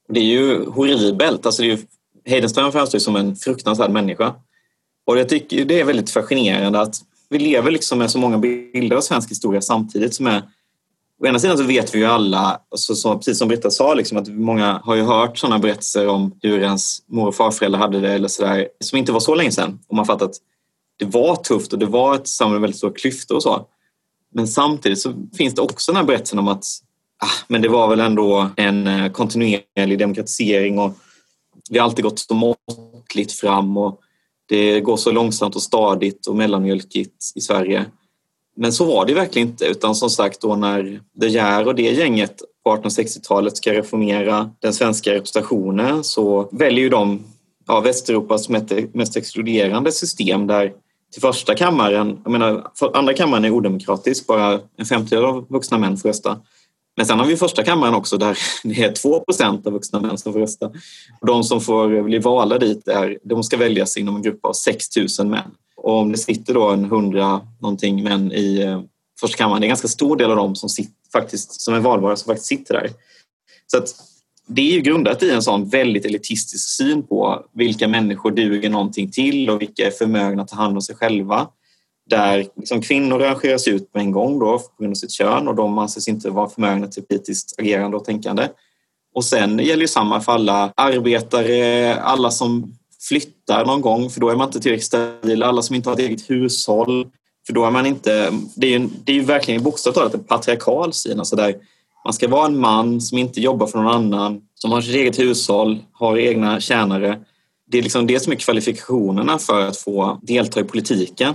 Det 0.09 0.21
är 0.21 0.25
ju 0.25 0.67
horribelt. 0.67 1.47
Alltså 1.47 1.63
det 1.63 1.69
är 1.69 1.77
ju, 1.77 1.79
Heidenström 2.25 2.73
framstår 2.73 2.99
som 2.99 3.17
en 3.17 3.37
fruktansvärd 3.37 3.91
människa. 3.91 4.35
Och 5.07 5.19
jag 5.19 5.29
tycker 5.29 5.65
det 5.65 5.81
är 5.81 5.85
väldigt 5.85 6.11
fascinerande 6.11 6.81
att 6.81 6.95
vi 7.29 7.39
lever 7.39 7.71
liksom 7.71 7.99
med 7.99 8.11
så 8.11 8.19
många 8.19 8.39
bilder 8.39 8.97
av 8.97 9.01
svensk 9.01 9.31
historia 9.31 9.61
samtidigt 9.61 10.15
som 10.15 10.27
är 10.27 10.43
Å 11.23 11.27
ena 11.27 11.39
sidan 11.39 11.59
så 11.59 11.65
vet 11.65 11.95
vi 11.95 11.99
ju 11.99 12.05
alla, 12.05 12.61
alltså, 12.71 12.95
så, 12.95 13.17
precis 13.17 13.39
som 13.39 13.49
Britta 13.49 13.71
sa, 13.71 13.95
liksom, 13.95 14.19
att 14.19 14.29
många 14.29 14.81
har 14.85 14.95
ju 14.95 15.03
hört 15.03 15.39
sådana 15.39 15.59
berättelser 15.59 16.09
om 16.09 16.39
hur 16.43 16.61
ens 16.61 16.99
mor 17.07 17.29
och 17.29 17.35
farföräldrar 17.35 17.81
hade 17.81 18.01
det 18.01 18.13
eller 18.13 18.29
sådär, 18.29 18.69
som 18.81 18.99
inte 18.99 19.13
var 19.13 19.21
så 19.21 19.35
länge 19.35 19.53
sedan. 19.53 19.79
Och 19.89 19.97
man 19.97 20.07
fattar 20.07 20.27
att 20.27 20.37
det 20.99 21.05
var 21.05 21.37
tufft 21.37 21.73
och 21.73 21.79
det 21.79 21.87
var 21.87 22.15
ett 22.15 22.29
samhälle 22.29 22.55
med 22.55 22.61
väldigt 22.61 22.79
stora 22.79 22.93
klyftor 22.93 23.35
och 23.35 23.43
så. 23.43 23.67
Men 24.35 24.49
samtidigt 24.49 24.99
så 24.99 25.13
finns 25.37 25.55
det 25.55 25.63
också 25.63 25.93
den 25.93 25.97
här 25.97 26.05
berättelsen 26.05 26.39
om 26.39 26.49
att 26.49 26.65
ah, 27.19 27.45
men 27.49 27.63
det 27.63 27.69
var 27.69 27.89
väl 27.89 28.01
ändå 28.01 28.51
en 28.57 28.87
eh, 28.87 29.13
kontinuerlig 29.13 29.99
demokratisering 29.99 30.79
och 30.79 30.93
vi 31.71 31.79
har 31.79 31.85
alltid 31.85 32.05
gått 32.05 32.19
så 32.19 32.35
måttligt 32.35 33.33
fram 33.33 33.77
och 33.77 34.01
det 34.49 34.81
går 34.81 34.97
så 34.97 35.13
långsamt 35.13 35.57
och 35.57 35.63
stadigt 35.63 36.27
och 36.27 36.37
mellanmjölkigt 36.37 37.33
i 37.35 37.41
Sverige. 37.41 37.87
Men 38.57 38.73
så 38.73 38.85
var 38.85 39.07
det 39.07 39.15
verkligen 39.15 39.49
inte 39.49 39.65
utan 39.65 39.95
som 39.95 40.11
sagt 40.11 40.41
då 40.41 40.57
när 40.57 41.01
De 41.13 41.29
Geer 41.29 41.67
och 41.67 41.75
det 41.75 41.83
gänget 41.83 42.43
på 42.65 42.77
1860-talet 42.77 43.57
ska 43.57 43.73
reformera 43.73 44.51
den 44.61 44.73
svenska 44.73 45.13
representationen 45.13 46.05
så 46.05 46.49
väljer 46.53 46.81
ju 46.81 46.89
de 46.89 47.25
ja, 47.67 47.81
Västeuropas 47.81 48.49
mest 48.93 49.17
exkluderande 49.17 49.93
system 49.93 50.47
där 50.47 50.73
till 51.13 51.21
första 51.21 51.55
kammaren, 51.55 52.21
jag 52.25 52.33
menar 52.33 52.71
andra 52.95 53.15
kammaren 53.15 53.45
är 53.45 53.51
odemokratisk, 53.51 54.27
bara 54.27 54.61
en 54.77 54.87
femtedel 54.87 55.25
av 55.25 55.47
vuxna 55.49 55.79
män 55.79 55.97
får 55.97 56.09
rösta. 56.09 56.41
Men 56.97 57.07
sen 57.07 57.19
har 57.19 57.27
vi 57.27 57.37
första 57.37 57.65
kammaren 57.65 57.95
också 57.95 58.17
där 58.17 58.39
det 58.65 58.83
är 58.83 58.93
2% 58.93 59.67
av 59.67 59.73
vuxna 59.73 60.01
män 60.01 60.19
som 60.19 60.33
får 60.33 60.41
rösta. 60.41 60.67
Och 61.21 61.27
de 61.27 61.45
som 61.45 61.61
får 61.61 62.03
bli 62.03 62.19
valda 62.19 62.59
dit, 62.59 62.89
är, 62.89 63.19
de 63.23 63.43
ska 63.43 63.57
väljas 63.57 63.97
inom 63.97 64.17
en 64.17 64.23
grupp 64.23 64.45
av 64.45 64.53
6 64.53 64.87
000 65.19 65.29
män. 65.29 65.51
Och 65.83 65.99
om 65.99 66.13
det 66.13 66.19
sitter 66.19 66.55
då 66.55 66.71
en 66.71 66.85
hundra 66.85 67.41
någonting 67.61 68.03
män 68.03 68.33
i 68.33 68.61
eh, 68.61 68.83
första 69.21 69.37
kammaren, 69.37 69.61
det 69.61 69.65
är 69.65 69.67
en 69.67 69.71
ganska 69.71 69.89
stor 69.89 70.17
del 70.17 70.31
av 70.31 70.37
dem 70.37 70.55
som, 70.55 70.69
sitter, 70.69 70.93
faktiskt, 71.13 71.61
som 71.61 71.75
är 71.75 71.81
valbara 71.81 72.17
som 72.17 72.27
faktiskt 72.27 72.49
sitter 72.49 72.75
där. 72.75 72.91
Så 73.67 73.79
att 73.79 73.95
det 74.47 74.63
är 74.63 74.73
ju 74.73 74.81
grundat 74.81 75.23
i 75.23 75.31
en 75.31 75.43
sån 75.43 75.69
väldigt 75.69 76.05
elitistisk 76.05 76.69
syn 76.69 77.03
på 77.03 77.45
vilka 77.55 77.89
människor 77.89 78.31
duger 78.31 78.71
någonting 78.71 79.11
till 79.11 79.51
och 79.51 79.61
vilka 79.63 79.87
är 79.87 79.91
förmögna 79.91 80.43
att 80.43 80.49
ta 80.49 80.57
hand 80.57 80.77
om 80.77 80.83
sig 80.83 80.97
själva. 80.97 81.49
Där 82.11 82.47
liksom 82.57 82.83
kvinnor 82.83 83.19
rangeras 83.19 83.69
ut 83.69 83.95
med 83.95 84.01
en 84.01 84.13
gång 84.13 84.39
då 84.39 84.59
på 84.59 84.83
grund 84.83 84.93
av 84.93 84.95
sitt 84.95 85.13
kön 85.13 85.49
och 85.49 85.55
de 85.55 85.79
anses 85.79 86.09
inte 86.09 86.31
vara 86.31 86.49
förmögna 86.49 86.87
till 86.87 87.03
politiskt 87.03 87.61
agerande 87.61 87.97
och 87.97 88.05
tänkande. 88.05 88.49
Och 89.15 89.25
sen 89.25 89.59
gäller 89.59 89.83
ju 89.83 89.89
samma 89.89 90.21
för 90.21 90.33
alla 90.33 90.73
arbetare, 90.77 91.95
alla 92.01 92.31
som 92.31 92.77
flyttar 93.09 93.65
någon 93.65 93.81
gång 93.81 94.11
för 94.11 94.21
då 94.21 94.29
är 94.29 94.37
man 94.37 94.49
inte 94.49 94.61
tillräckligt 94.61 94.87
stabil. 94.87 95.43
Alla 95.43 95.63
som 95.63 95.77
inte 95.77 95.89
har 95.89 95.95
ett 95.95 96.01
eget 96.01 96.31
hushåll 96.31 97.07
för 97.47 97.53
då 97.53 97.65
är 97.65 97.71
man 97.71 97.87
inte... 97.87 98.33
Det 98.55 98.67
är 98.67 98.79
ju, 98.79 98.89
det 99.05 99.13
är 99.13 99.17
ju 99.17 99.23
verkligen 99.23 99.63
bokstavligt 99.63 99.99
talat 99.99 100.15
en 100.15 100.25
patriarkal 100.25 100.93
syn. 100.93 101.19
Alltså 101.19 101.37
där 101.37 101.55
man 102.05 102.13
ska 102.13 102.29
vara 102.29 102.47
en 102.47 102.59
man 102.59 103.01
som 103.01 103.19
inte 103.19 103.41
jobbar 103.41 103.67
för 103.67 103.79
någon 103.79 103.95
annan, 103.95 104.41
som 104.55 104.73
har 104.73 104.81
sitt 104.81 104.95
eget 104.95 105.19
hushåll, 105.19 105.79
har 105.93 106.19
egna 106.19 106.61
tjänare. 106.61 107.21
Det 107.67 107.79
är 107.79 107.83
liksom 107.83 108.07
det 108.07 108.21
som 108.21 108.33
är 108.33 108.37
kvalifikationerna 108.37 109.39
för 109.39 109.69
att 109.69 109.77
få 109.77 110.19
delta 110.23 110.61
i 110.61 110.65
politiken. 110.65 111.35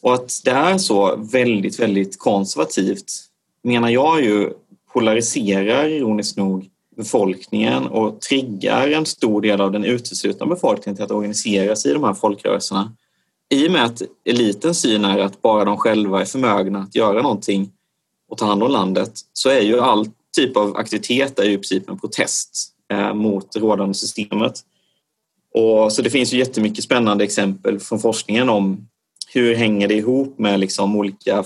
Och 0.00 0.14
att 0.14 0.40
det 0.44 0.50
är 0.50 0.78
så 0.78 1.16
väldigt, 1.16 1.80
väldigt 1.80 2.18
konservativt 2.18 3.12
menar 3.64 3.88
jag 3.88 4.24
ju 4.24 4.52
polariserar 4.92 5.88
ironiskt 5.88 6.36
nog 6.36 6.68
befolkningen 6.96 7.86
och 7.86 8.20
triggar 8.20 8.88
en 8.88 9.06
stor 9.06 9.40
del 9.40 9.60
av 9.60 9.72
den 9.72 9.84
uteslutna 9.84 10.46
befolkningen 10.46 10.96
till 10.96 11.04
att 11.04 11.10
organisera 11.10 11.76
sig 11.76 11.90
i 11.90 11.94
de 11.94 12.04
här 12.04 12.14
folkrörelserna. 12.14 12.92
I 13.48 13.68
och 13.68 13.72
med 13.72 13.84
att 13.84 14.02
elitens 14.24 14.80
syn 14.80 15.04
är 15.04 15.18
att 15.18 15.42
bara 15.42 15.64
de 15.64 15.76
själva 15.76 16.20
är 16.20 16.24
förmögna 16.24 16.78
att 16.78 16.94
göra 16.94 17.22
någonting 17.22 17.70
och 18.28 18.38
ta 18.38 18.46
hand 18.46 18.62
om 18.62 18.70
landet 18.70 19.12
så 19.32 19.48
är 19.48 19.60
ju 19.60 19.80
all 19.80 20.06
typ 20.36 20.56
av 20.56 20.76
aktivitet 20.76 21.38
är 21.38 21.44
ju 21.44 21.52
i 21.52 21.56
princip 21.56 21.88
en 21.88 21.98
protest 21.98 22.68
eh, 22.92 23.14
mot 23.14 23.52
det 23.52 23.58
rådande 23.58 23.94
systemet. 23.94 24.60
Och, 25.54 25.92
så 25.92 26.02
det 26.02 26.10
finns 26.10 26.32
ju 26.32 26.38
jättemycket 26.38 26.84
spännande 26.84 27.24
exempel 27.24 27.80
från 27.80 28.00
forskningen 28.00 28.48
om 28.48 28.88
hur 29.32 29.54
hänger 29.54 29.88
det 29.88 29.94
ihop 29.94 30.38
med 30.38 30.60
liksom 30.60 30.96
olika 30.96 31.44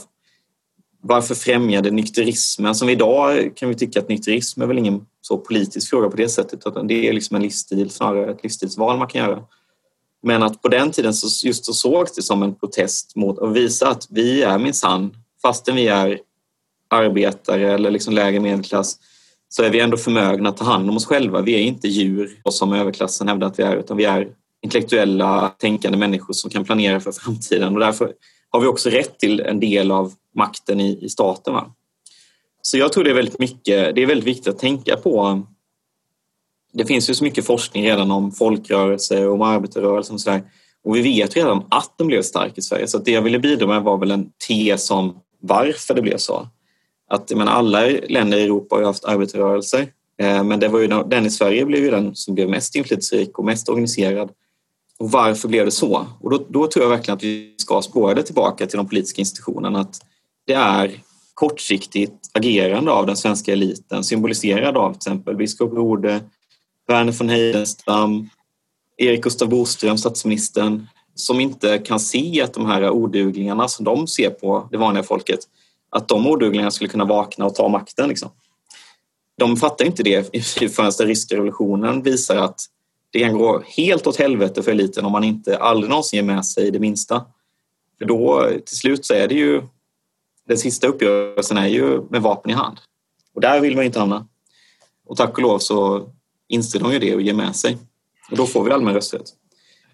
varför 1.01 1.35
främjade 1.35 1.91
nykterismen? 1.91 2.75
Som 2.75 2.89
idag 2.89 3.57
kan 3.57 3.69
vi 3.69 3.75
tycka 3.75 4.01
att 4.01 4.09
nykterism 4.09 4.63
är 4.63 4.67
väl 4.67 4.79
ingen 4.79 5.07
så 5.27 5.39
politisk 5.39 5.91
fråga 5.91 6.09
på 6.09 6.17
det 6.17 6.29
sättet 6.29 6.67
utan 6.67 6.87
det 6.87 7.09
är 7.09 7.13
liksom 7.13 7.37
en 7.37 7.43
livsstil, 7.43 7.91
snarare 7.91 8.31
ett 8.31 8.43
livsstilsval 8.43 8.99
man 8.99 9.09
kan 9.09 9.21
göra. 9.21 9.43
Men 10.23 10.43
att 10.43 10.63
på 10.63 10.69
den 10.69 10.91
tiden 10.91 11.15
så 11.15 11.47
just 11.47 11.65
så 11.65 11.73
sågs 11.73 12.15
det 12.15 12.23
som 12.23 12.43
en 12.43 12.55
protest 12.55 13.17
mot 13.17 13.39
att 13.39 13.53
visa 13.53 13.89
att 13.89 14.07
vi 14.11 14.43
är 14.43 14.59
minsann, 14.59 15.17
fastän 15.43 15.77
vi 15.77 15.89
är 15.89 16.21
arbetare 16.91 17.73
eller 17.73 17.91
liksom 17.91 18.15
lägre 18.15 18.41
medelklass, 18.41 18.99
så 19.49 19.63
är 19.63 19.71
vi 19.71 19.81
ändå 19.81 19.97
förmögna 19.97 20.49
att 20.49 20.57
ta 20.57 20.65
hand 20.65 20.91
om 20.91 20.97
oss 20.97 21.07
själva. 21.07 21.41
Vi 21.41 21.55
är 21.55 21.63
inte 21.63 21.89
djur 21.89 22.41
som 22.51 22.73
överklassen 22.73 23.29
hävdar 23.29 23.47
att 23.47 23.59
vi 23.59 23.63
är, 23.63 23.77
utan 23.77 23.97
vi 23.97 24.05
är 24.05 24.29
intellektuella, 24.63 25.49
tänkande 25.59 25.99
människor 25.99 26.35
som 26.35 26.51
kan 26.51 26.65
planera 26.65 27.01
för 27.01 27.13
framtiden 27.13 27.75
och 27.75 27.81
därför 27.81 28.13
har 28.51 28.61
vi 28.61 28.67
också 28.67 28.91
rätt 28.91 29.19
till 29.19 29.41
en 29.41 29.61
del 29.61 29.91
av 29.91 30.13
makten 30.35 30.81
i, 30.81 31.05
i 31.05 31.09
staten. 31.09 31.55
Va? 31.55 31.73
Så 32.67 32.79
jag 32.79 32.93
tror 32.93 33.05
det 33.05 33.11
är 33.11 33.15
väldigt 33.15 33.39
mycket, 33.39 33.95
det 33.95 34.03
är 34.03 34.07
väldigt 34.07 34.27
viktigt 34.27 34.49
att 34.49 34.59
tänka 34.59 34.97
på 34.97 35.43
det 36.73 36.85
finns 36.85 37.11
ju 37.11 37.15
så 37.15 37.25
mycket 37.25 37.47
forskning 37.47 37.85
redan 37.85 38.11
om 38.11 38.33
folkrörelser 38.33 39.29
och 39.29 39.35
om 39.35 39.43
arbetarrörelsen 39.43 40.15
och 40.15 40.21
sådär. 40.21 40.43
Och 40.85 40.97
vi 40.97 41.03
vet 41.03 41.37
redan 41.37 41.65
att 41.71 41.99
den 41.99 42.07
blev 42.07 42.23
stark 42.23 42.59
i 42.59 42.63
Sverige. 42.63 42.89
Så 42.89 42.99
det 42.99 43.11
jag 43.11 43.23
ville 43.23 43.39
bidra 43.39 43.67
med 43.67 43.83
var 43.83 43.99
väl 43.99 44.11
en 44.11 44.31
tes 44.49 44.91
om 44.91 45.21
varför 45.41 45.95
det 45.95 46.03
blev 46.03 46.17
så. 46.17 46.49
Att 47.11 47.31
men 47.37 47.49
alla 47.49 47.81
länder 48.09 48.39
i 48.39 48.45
Europa 48.45 48.75
har 48.75 48.81
ju 48.81 48.87
haft 48.87 49.05
arbetarrörelser. 49.05 49.87
Eh, 50.19 50.45
men 50.45 50.61
det 50.61 50.69
var 50.69 50.81
ju 50.81 50.87
den 50.87 51.27
i 51.27 51.31
Sverige 51.31 51.65
blev 51.65 51.83
ju 51.83 51.91
den 51.91 52.15
som 52.15 52.35
blev 52.35 52.49
mest 52.49 52.75
inflytelserik 52.75 53.39
och 53.39 53.45
mest 53.45 53.69
organiserad. 53.69 54.31
Och 54.99 55.11
varför 55.11 55.49
blev 55.49 55.65
det 55.65 55.71
så? 55.71 56.07
Och 56.21 56.31
då, 56.31 56.47
då 56.49 56.67
tror 56.67 56.85
jag 56.85 56.91
verkligen 56.91 57.17
att 57.17 57.25
vi 57.25 57.55
ska 57.57 57.83
spåra 57.83 58.15
det 58.15 58.23
tillbaka 58.23 58.67
till 58.67 58.77
de 58.77 58.89
politiska 58.89 59.21
institutionerna. 59.21 59.81
Att 59.81 60.01
det 60.47 60.55
är 60.55 61.01
kortsiktigt 61.37 62.31
agerande 62.33 62.91
av 62.93 63.07
den 63.07 63.17
svenska 63.17 63.53
eliten 63.53 64.05
symboliserad 64.05 64.77
av 64.77 64.91
till 64.91 64.97
exempel 64.97 65.37
biskop 65.37 65.73
Rode, 65.73 66.21
Verner 66.89 67.13
von 67.13 67.29
Heidenstam, 67.29 68.29
Erik 68.97 69.23
Gustav 69.23 69.49
Boström, 69.49 69.99
statsministern, 69.99 70.87
som 71.15 71.41
inte 71.41 71.79
kan 71.79 72.01
se 72.01 72.43
att 72.43 72.55
de 72.55 72.67
här 72.67 72.91
oduglingarna 72.91 73.69
som 73.69 73.85
de 73.85 74.07
ser 74.07 74.31
på 74.31 74.69
det 74.71 74.77
vanliga 74.77 75.03
folket, 75.05 75.41
att 75.91 76.09
de 76.09 76.27
oduglingarna 76.27 76.71
skulle 76.71 76.91
kunna 76.91 77.05
vakna 77.05 77.47
och 77.47 77.55
ta 77.55 77.69
makten. 77.69 78.09
Liksom. 78.09 78.31
De 79.39 79.57
fattar 79.57 79.85
inte 79.85 80.03
det 80.03 80.37
förrän 80.75 80.93
den 80.99 81.07
ryska 81.07 81.35
revolutionen 81.35 82.03
visar 82.03 82.37
att 82.37 82.61
det 83.11 83.19
kan 83.19 83.39
gå 83.39 83.63
helt 83.67 84.07
åt 84.07 84.17
helvete 84.17 84.63
för 84.63 84.71
eliten 84.71 85.05
om 85.05 85.13
man 85.13 85.25
inte 85.25 85.59
aldrig 85.59 85.91
någonsin 85.91 86.17
ger 86.17 86.35
med 86.35 86.47
sig 86.47 86.71
det 86.71 86.79
minsta. 86.79 87.25
För 87.99 88.05
då 88.05 88.51
till 88.67 88.77
slut 88.77 89.07
så 89.07 89.15
är 89.15 89.29
det 89.29 89.35
ju 89.35 89.63
den 90.49 90.59
sista 90.59 90.87
uppgörelsen 90.87 91.59
är 91.59 91.67
ju 91.67 92.03
med 92.11 92.23
vapen 92.23 92.51
i 92.51 92.55
hand. 92.55 92.79
Och 93.35 93.41
där 93.41 93.61
vill 93.61 93.77
man 93.77 93.85
inte 93.85 93.99
hamna. 93.99 94.27
Och 95.07 95.17
tack 95.17 95.37
och 95.37 95.43
lov 95.43 95.59
så 95.59 96.09
inser 96.49 96.81
de 96.81 96.93
ju 96.93 96.99
det 96.99 97.15
och 97.15 97.23
ger 97.23 97.35
med 97.35 97.57
sig. 97.57 97.79
Och 98.31 98.37
då 98.37 98.47
får 98.47 98.65
vi 98.65 98.71
allmän 98.71 98.95
rösträtt. 98.95 99.27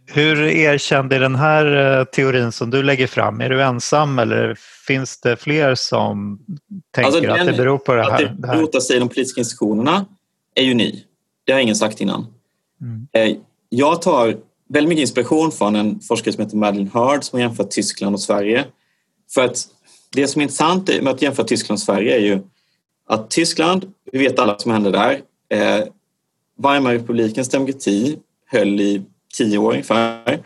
Hur 0.07 0.43
erkänd 0.43 1.13
är 1.13 1.21
den 1.21 1.35
här 1.35 1.99
eh, 1.99 2.05
teorin 2.05 2.53
som 2.53 2.71
du 2.71 2.83
lägger 2.83 3.07
fram? 3.07 3.41
Är 3.41 3.49
du 3.49 3.63
ensam 3.63 4.19
eller 4.19 4.55
finns 4.87 5.21
det 5.21 5.37
fler 5.37 5.75
som 5.75 6.41
tänker 6.91 7.07
alltså 7.07 7.21
den, 7.21 7.41
att 7.41 7.47
det 7.47 7.53
beror 7.53 7.79
på 7.79 7.95
det 7.95 8.03
här? 8.03 8.25
Att 8.25 8.43
det 8.43 8.49
rotar 8.49 8.81
sig 8.81 8.97
i 8.97 8.99
de 8.99 9.09
politiska 9.09 9.41
institutionerna 9.41 10.07
är 10.55 10.63
ju 10.63 10.75
ny. 10.75 11.05
Det 11.45 11.53
har 11.53 11.61
ingen 11.61 11.77
sagt 11.77 12.01
innan. 12.01 12.27
Mm. 12.81 13.07
Eh, 13.13 13.37
jag 13.69 14.03
tar 14.03 14.37
väldigt 14.69 14.89
mycket 14.89 15.03
inspiration 15.03 15.53
från 15.53 15.77
en 15.77 16.01
forskare 16.01 16.33
som 16.33 16.45
heter 16.45 16.57
Madeleine 16.57 16.91
Hurd 16.95 17.25
som 17.25 17.37
har 17.37 17.47
jämfört 17.47 17.71
Tyskland 17.71 18.15
och 18.15 18.21
Sverige. 18.21 18.65
För 19.35 19.45
att 19.45 19.67
det 20.13 20.29
som 20.29 20.41
är 20.41 20.43
intressant 20.43 20.89
med 20.89 21.09
att 21.09 21.23
jämföra 21.23 21.47
Tyskland 21.47 21.77
och 21.77 21.83
Sverige 21.83 22.17
är 22.17 22.21
ju 22.21 22.41
att 23.07 23.31
Tyskland, 23.31 23.93
vi 24.13 24.19
vet 24.19 24.39
alla 24.39 24.53
vad 24.53 24.61
som 24.61 24.73
hände 24.73 24.91
där, 24.91 25.21
eh, 25.49 25.85
Weimarrepublikens 26.59 27.49
demokrati 27.49 28.19
höll 28.47 28.81
i 28.81 29.03
tio 29.35 29.59
år 29.59 29.73
ungefär 29.73 30.43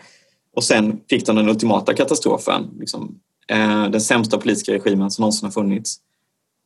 och 0.57 0.65
sen 0.65 1.01
fick 1.11 1.27
de 1.27 1.37
den 1.37 1.49
ultimata 1.49 1.95
katastrofen, 1.95 2.71
liksom, 2.79 3.19
eh, 3.49 3.89
den 3.89 4.01
sämsta 4.01 4.39
politiska 4.39 4.73
regimen 4.73 5.11
som 5.11 5.23
någonsin 5.23 5.47
har 5.47 5.53
funnits. 5.53 5.97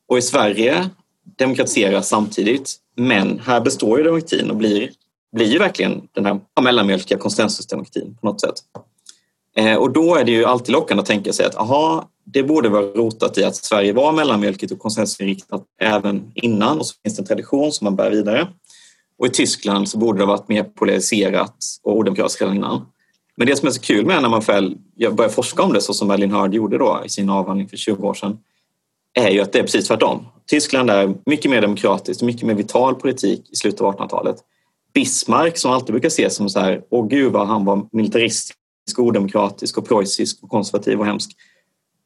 Och 0.07 0.17
i 0.17 0.21
Sverige 0.21 0.89
demokratiseras 1.37 2.09
samtidigt, 2.09 2.75
men 2.95 3.39
här 3.39 3.61
består 3.61 3.97
ju 3.97 4.03
demokratin 4.03 4.49
och 4.49 4.55
blir, 4.57 4.91
blir 5.35 5.45
ju 5.45 5.59
verkligen 5.59 6.07
den 6.11 6.25
här 6.25 6.39
mellanmjölkiga 6.61 7.17
konsensusdemokratin 7.17 8.17
på 8.21 8.27
något 8.27 8.41
sätt. 8.41 8.55
Eh, 9.55 9.75
och 9.75 9.91
då 9.91 10.15
är 10.15 10.23
det 10.23 10.31
ju 10.31 10.45
alltid 10.45 10.73
lockande 10.73 11.01
att 11.01 11.07
tänka 11.07 11.33
sig 11.33 11.45
att 11.45 11.55
aha, 11.55 12.09
det 12.25 12.43
borde 12.43 12.69
vara 12.69 12.85
rotat 12.85 13.37
i 13.37 13.43
att 13.43 13.55
Sverige 13.55 13.93
var 13.93 14.11
mellanmjölkigt 14.11 14.71
och 14.71 14.79
konsensusinriktat 14.79 15.63
även 15.81 16.31
innan 16.35 16.79
och 16.79 16.85
så 16.85 16.93
finns 17.03 17.15
det 17.15 17.21
en 17.21 17.27
tradition 17.27 17.71
som 17.71 17.85
man 17.85 17.95
bär 17.95 18.11
vidare. 18.11 18.47
Och 19.19 19.27
i 19.27 19.29
Tyskland 19.29 19.89
så 19.89 19.97
borde 19.97 20.19
det 20.19 20.25
ha 20.25 20.31
varit 20.37 20.49
mer 20.49 20.63
polariserat 20.63 21.55
och 21.83 21.97
odemokratiskt 21.97 22.41
redan 22.41 22.55
innan. 22.55 22.85
Men 23.37 23.47
det 23.47 23.55
som 23.55 23.67
är 23.67 23.71
så 23.71 23.81
kul 23.81 24.05
med 24.05 24.21
när 24.21 24.29
man 24.29 24.41
väl 24.41 24.77
börjar 25.11 25.29
forska 25.29 25.63
om 25.63 25.73
det 25.73 25.81
så 25.81 25.93
som 25.93 26.07
Berlin 26.07 26.31
Hörd 26.31 26.53
gjorde 26.53 26.77
då 26.77 27.01
i 27.05 27.09
sin 27.09 27.29
avhandling 27.29 27.69
för 27.69 27.77
20 27.77 28.07
år 28.07 28.13
sedan 28.13 28.37
är 29.13 29.29
ju 29.29 29.41
att 29.41 29.51
det 29.53 29.59
är 29.59 29.63
precis 29.63 29.87
tvärtom. 29.87 30.27
Tyskland 30.47 30.89
är 30.89 31.15
mycket 31.25 31.51
mer 31.51 31.61
demokratiskt 31.61 32.21
och 32.21 32.25
mycket 32.25 32.47
mer 32.47 32.53
vital 32.53 32.95
politik 32.95 33.49
i 33.51 33.55
slutet 33.55 33.81
av 33.81 33.95
1800-talet. 33.95 34.35
Bismarck 34.93 35.57
som 35.57 35.71
alltid 35.71 35.93
brukar 35.93 36.07
ses 36.07 36.35
som 36.35 36.49
så 36.49 36.59
här, 36.59 36.81
åh 36.89 37.07
gud 37.07 37.31
vad 37.31 37.47
han 37.47 37.65
var 37.65 37.87
militaristisk, 37.91 38.55
odemokratisk 38.97 39.77
och 39.77 39.87
preussisk 39.87 40.43
och 40.43 40.49
konservativ 40.49 40.99
och 40.99 41.05
hemsk 41.05 41.31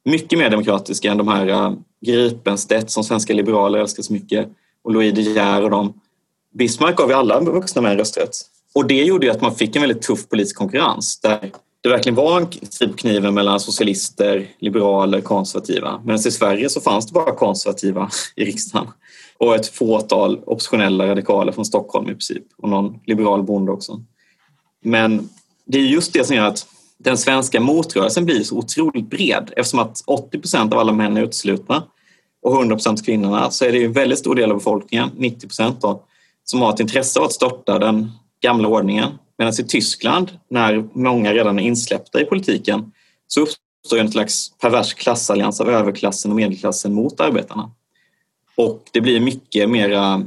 mycket 0.06 0.38
mer 0.38 0.50
demokratiska 0.50 1.10
än 1.10 1.18
de 1.18 1.28
här 1.28 1.48
eh, 1.48 1.72
Gripenstedt 2.00 2.90
som 2.90 3.04
svenska 3.04 3.34
liberaler 3.34 3.78
älskar 3.78 4.02
så 4.02 4.12
mycket 4.12 4.48
och 4.82 4.92
Louis 4.92 5.14
De 5.14 5.22
Geer 5.22 5.62
och 5.62 5.70
dem. 5.70 6.00
Bismarck 6.54 6.96
gav 6.96 7.08
ju 7.08 7.14
alla 7.14 7.40
vuxna 7.40 7.82
män 7.82 7.98
rösträtt. 7.98 8.36
Och 8.74 8.86
det 8.86 9.04
gjorde 9.04 9.26
ju 9.26 9.32
att 9.32 9.40
man 9.40 9.54
fick 9.54 9.76
en 9.76 9.82
väldigt 9.82 10.02
tuff 10.02 10.28
politisk 10.28 10.56
konkurrens 10.56 11.20
där 11.20 11.50
det 11.80 11.88
verkligen 11.88 12.16
var 12.16 12.40
en 12.40 12.46
strid 12.46 12.70
typ 12.70 12.90
på 12.90 12.96
kniven 12.96 13.34
mellan 13.34 13.60
socialister, 13.60 14.48
liberaler, 14.58 15.20
konservativa. 15.20 16.00
Medan 16.04 16.18
i 16.18 16.30
Sverige 16.30 16.68
så 16.68 16.80
fanns 16.80 17.06
det 17.06 17.12
bara 17.12 17.34
konservativa 17.34 18.10
i 18.36 18.44
riksdagen 18.44 18.88
och 19.38 19.54
ett 19.54 19.66
fåtal 19.66 20.40
oppositionella 20.46 21.06
radikaler 21.06 21.52
från 21.52 21.64
Stockholm 21.64 22.06
i 22.06 22.08
princip 22.08 22.44
och 22.56 22.68
någon 22.68 22.98
liberal 23.06 23.42
bonde 23.42 23.72
också. 23.72 24.00
Men 24.84 25.28
det 25.66 25.78
är 25.78 25.82
just 25.82 26.12
det 26.12 26.24
som 26.24 26.36
gör 26.36 26.46
att 26.46 26.66
den 26.98 27.18
svenska 27.18 27.60
motrörelsen 27.60 28.24
blir 28.24 28.42
så 28.42 28.58
otroligt 28.58 29.10
bred 29.10 29.52
eftersom 29.56 29.78
att 29.78 30.02
80 30.06 30.38
procent 30.38 30.72
av 30.72 30.78
alla 30.78 30.92
män 30.92 31.16
är 31.16 31.22
uteslutna 31.22 31.84
och 32.42 32.54
100 32.54 32.76
procent 32.76 33.06
kvinnorna 33.06 33.50
så 33.50 33.64
är 33.64 33.72
det 33.72 33.84
en 33.84 33.92
väldigt 33.92 34.18
stor 34.18 34.34
del 34.34 34.50
av 34.50 34.56
befolkningen, 34.56 35.10
90 35.16 35.48
procent 35.48 35.84
som 36.44 36.62
har 36.62 36.74
ett 36.74 36.80
intresse 36.80 37.20
av 37.20 37.26
att 37.26 37.32
störta 37.32 37.78
den 37.78 38.10
gamla 38.42 38.68
ordningen. 38.68 39.08
Medan 39.38 39.52
i 39.60 39.64
Tyskland, 39.64 40.30
när 40.50 40.88
många 40.92 41.32
redan 41.32 41.58
är 41.58 41.62
insläppta 41.62 42.20
i 42.20 42.24
politiken, 42.24 42.92
så 43.26 43.40
uppstår 43.40 43.98
en 43.98 44.12
slags 44.12 44.52
pervers 44.58 44.94
klassallians 44.94 45.60
av 45.60 45.70
överklassen 45.70 46.30
och 46.30 46.36
medelklassen 46.36 46.94
mot 46.94 47.20
arbetarna. 47.20 47.70
Och 48.56 48.82
det 48.92 49.00
blir 49.00 49.20
mycket 49.20 49.70
mera, 49.70 50.22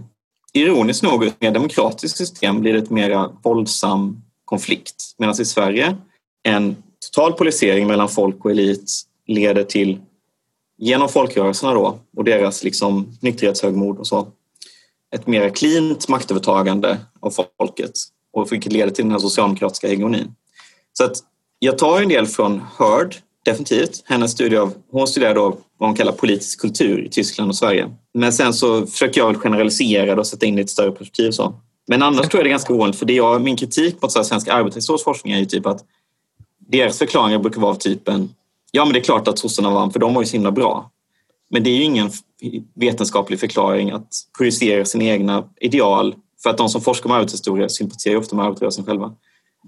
ironiskt 0.53 1.03
nog, 1.03 1.23
ett 1.23 1.41
mer 1.41 1.51
demokratiskt 1.51 2.17
system 2.17 2.61
blir 2.61 2.73
det 2.73 2.79
ett 2.79 2.89
mer 2.89 3.29
våldsam 3.43 4.21
konflikt. 4.45 5.15
Medan 5.17 5.41
i 5.41 5.45
Sverige 5.45 5.97
en 6.43 6.83
total 7.13 7.33
polarisering 7.33 7.87
mellan 7.87 8.09
folk 8.09 8.45
och 8.45 8.51
elit 8.51 8.91
leder 9.27 9.63
till, 9.63 9.99
genom 10.77 11.09
folkrörelserna 11.09 11.73
då 11.73 11.99
och 12.17 12.23
deras 12.23 12.63
liksom 12.63 13.17
nykterhetshögmod 13.21 13.97
och 13.97 14.07
så, 14.07 14.27
ett 15.15 15.27
mer 15.27 15.49
klint 15.49 16.07
maktövertagande 16.07 16.97
av 17.19 17.33
folket 17.57 17.91
och 18.33 18.51
vilket 18.51 18.73
leder 18.73 18.91
till 18.91 19.03
den 19.03 19.11
här 19.11 19.19
socialdemokratiska 19.19 19.87
hegemonin. 19.87 20.35
Så 20.93 21.03
att 21.03 21.17
jag 21.59 21.77
tar 21.77 22.01
en 22.01 22.09
del 22.09 22.27
från 22.27 22.61
Heard, 22.77 23.15
definitivt. 23.45 24.03
Hennes 24.05 24.31
studie 24.31 24.57
av, 24.57 24.73
hon 24.91 25.07
studerar 25.07 25.35
då 25.35 25.57
vad 25.77 25.89
hon 25.89 25.95
kallar 25.95 26.11
politisk 26.11 26.61
kultur 26.61 27.05
i 27.05 27.09
Tyskland 27.09 27.49
och 27.49 27.55
Sverige. 27.55 27.89
Men 28.13 28.33
sen 28.33 28.53
så 28.53 28.87
försöker 28.87 29.21
jag 29.21 29.37
generalisera 29.37 30.15
det 30.15 30.21
och 30.21 30.27
sätta 30.27 30.45
in 30.45 30.55
det 30.55 30.61
i 30.61 30.63
ett 30.63 30.69
större 30.69 30.91
perspektiv. 30.91 31.31
Så. 31.31 31.53
Men 31.87 32.03
annars 32.03 32.29
tror 32.29 32.39
jag 32.39 32.45
det 32.45 32.49
är 32.49 32.51
ganska 32.51 32.73
ovanligt 32.73 32.99
för 32.99 33.05
det 33.05 33.13
jag, 33.13 33.41
min 33.41 33.57
kritik 33.57 34.01
mot 34.01 34.11
svensk 34.11 34.47
arbetarhistorisk 34.47 35.03
forskning 35.03 35.33
är 35.33 35.39
ju 35.39 35.45
typ 35.45 35.65
att 35.65 35.85
deras 36.71 36.97
förklaringar 36.97 37.39
brukar 37.39 37.61
vara 37.61 37.71
av 37.71 37.75
typen 37.75 38.29
ja 38.71 38.85
men 38.85 38.93
det 38.93 38.99
är 38.99 39.03
klart 39.03 39.27
att 39.27 39.39
sossarna 39.39 39.69
vann 39.69 39.91
för 39.91 39.99
de 39.99 40.13
var 40.13 40.21
ju 40.21 40.25
så 40.25 40.33
himla 40.33 40.51
bra. 40.51 40.91
Men 41.49 41.63
det 41.63 41.69
är 41.69 41.75
ju 41.75 41.83
ingen 41.83 42.11
vetenskaplig 42.73 43.39
förklaring 43.39 43.91
att 43.91 44.07
projicera 44.37 44.85
sina 44.85 45.03
egna 45.03 45.43
ideal 45.61 46.15
för 46.43 46.49
att 46.49 46.57
de 46.57 46.69
som 46.69 46.81
forskar 46.81 47.09
om 47.09 47.15
arbetshistoria 47.15 47.69
sympatiserar 47.69 48.15
ofta 48.15 48.35
med 48.35 48.45
arbetarrörelsen 48.45 48.85
själva. 48.85 49.13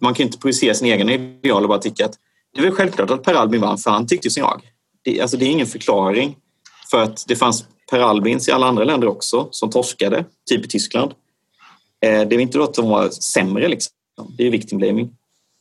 Man 0.02 0.14
kan 0.14 0.26
inte 0.26 0.38
projicera 0.38 0.74
sina 0.74 0.92
egna 0.92 1.14
ideal 1.14 1.64
och 1.64 1.70
bara 1.70 1.80
tycka 1.80 2.06
att 2.06 2.14
det 2.54 2.60
är 2.60 2.64
väl 2.64 2.72
självklart 2.72 3.10
att 3.10 3.24
Per 3.24 3.34
Albin 3.34 3.62
vann 3.62 3.78
för 3.78 3.92
han 3.92 4.08
tyckte 4.08 4.30
som 4.30 4.42
jag. 4.42 4.62
Det, 5.04 5.22
alltså 5.22 5.38
det 5.38 5.46
är 5.46 5.50
ingen 5.50 5.68
förklaring 5.68 6.36
för 6.92 7.04
att 7.04 7.26
det 7.28 7.36
fanns 7.36 7.66
Per 7.92 8.00
Albins 8.00 8.50
i 8.50 8.52
alla 8.52 8.68
andra 8.68 8.84
länder 8.84 9.08
också 9.08 9.48
som 9.52 9.70
torskade, 9.70 10.26
typ 10.50 10.66
i 10.66 10.68
Tyskland. 10.68 11.12
Eh, 12.06 12.28
det 12.28 12.36
är 12.36 12.40
inte 12.40 12.58
då 12.58 12.64
att 12.64 12.74
de 12.74 12.90
var 12.90 13.10
sämre 13.10 13.68
liksom. 13.68 13.94
Det 14.38 14.48
är 14.48 14.52
victim 14.52 14.78
blaming 14.78 15.10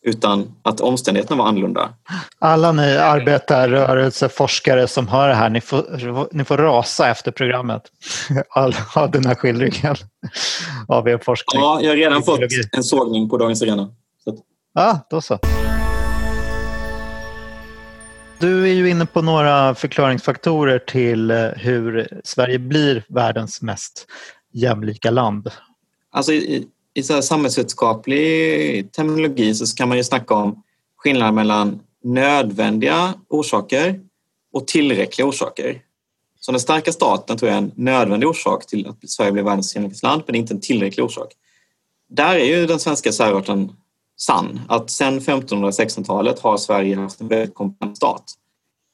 utan 0.03 0.55
att 0.63 0.81
omständigheterna 0.81 1.43
var 1.43 1.49
annorlunda. 1.49 1.95
Alla 2.39 2.73
ni 2.73 2.97
arbetarrörelseforskare 2.97 4.89
som 4.89 5.09
hör 5.09 5.29
det 5.29 5.35
här, 5.35 5.51
ni 5.51 5.61
får, 5.61 6.29
ni 6.37 6.45
får 6.45 6.57
rasa 6.59 7.11
efter 7.11 7.31
programmet 7.31 7.83
av, 8.51 8.75
av 8.95 9.11
den 9.11 9.27
här 9.27 9.35
skildringen 9.35 9.97
av 10.89 11.09
er 11.09 11.19
forskning. 11.19 11.63
Ja, 11.63 11.81
jag 11.83 11.89
har 11.89 11.97
redan 11.97 12.23
fått 12.23 12.41
en 12.73 12.85
sågning 12.85 13.29
på 13.29 13.37
Dagens 13.37 13.63
Arena. 13.63 13.95
Så. 14.25 14.39
Ja, 14.75 15.07
då 15.11 15.21
så. 15.21 15.39
Du 18.39 18.63
är 18.63 18.73
ju 18.73 18.91
inne 18.91 19.07
på 19.07 19.23
några 19.23 19.75
förklaringsfaktorer 19.75 20.79
till 20.79 21.31
eh, 21.31 21.37
hur 21.57 22.09
Sverige 22.25 22.59
blir 22.59 23.05
världens 23.09 23.63
mest 23.63 24.07
jämlika 24.53 25.11
land. 25.11 25.51
Alltså, 26.13 26.33
i 26.95 27.03
så 27.03 27.23
samhällsvetenskaplig 27.23 28.93
terminologi 28.93 29.55
så 29.55 29.77
kan 29.77 29.89
man 29.89 29.97
ju 29.97 30.05
snacka 30.05 30.35
om 30.35 30.63
skillnaden 30.97 31.35
mellan 31.35 31.81
nödvändiga 32.05 33.15
orsaker 33.29 34.01
och 34.53 34.67
tillräckliga 34.67 35.27
orsaker. 35.29 35.83
Så 36.41 36.53
den 36.53 36.61
starka 36.61 36.93
staten 36.93 37.39
tror 37.39 37.49
jag 37.49 37.59
är 37.59 37.63
en 37.63 37.73
nödvändig 37.75 38.29
orsak 38.29 38.67
till 38.67 38.87
att 38.87 39.11
Sverige 39.11 39.33
blev 39.33 39.45
världens 39.45 39.75
jämlikhetsland, 39.75 40.23
men 40.27 40.35
inte 40.35 40.55
en 40.55 40.61
tillräcklig 40.61 41.05
orsak. 41.05 41.33
där 42.09 42.35
är 42.35 42.45
ju 42.45 42.67
den 42.67 42.81
svenska 42.81 43.13
särarten 43.13 43.73
sann. 44.17 44.61
Att 44.69 44.91
sedan 44.91 45.21
1516-talet 45.21 46.39
har 46.39 46.57
Sverige 46.57 46.97
haft 46.97 47.21
en 47.21 47.29
väldigt 47.29 47.55
kompetent 47.55 47.97
stat. 47.97 48.25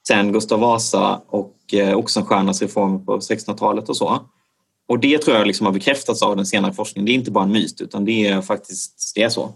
Sen 0.08 0.32
Gustav 0.32 0.60
Vasa 0.60 1.20
och 1.28 1.56
eh, 1.72 1.96
Oxenstiernas 1.96 2.62
reformer 2.62 2.98
på 2.98 3.18
1600-talet 3.18 3.88
och 3.88 3.96
så. 3.96 4.20
Och 4.88 4.98
det 4.98 5.18
tror 5.18 5.36
jag 5.36 5.46
liksom 5.46 5.66
har 5.66 5.72
bekräftats 5.72 6.22
av 6.22 6.36
den 6.36 6.46
senare 6.46 6.72
forskningen. 6.72 7.06
Det 7.06 7.12
är 7.12 7.14
inte 7.14 7.30
bara 7.30 7.44
en 7.44 7.52
myt 7.52 7.80
utan 7.80 8.04
det 8.04 8.26
är 8.26 8.40
faktiskt 8.40 9.12
det 9.14 9.22
är 9.22 9.28
så. 9.28 9.52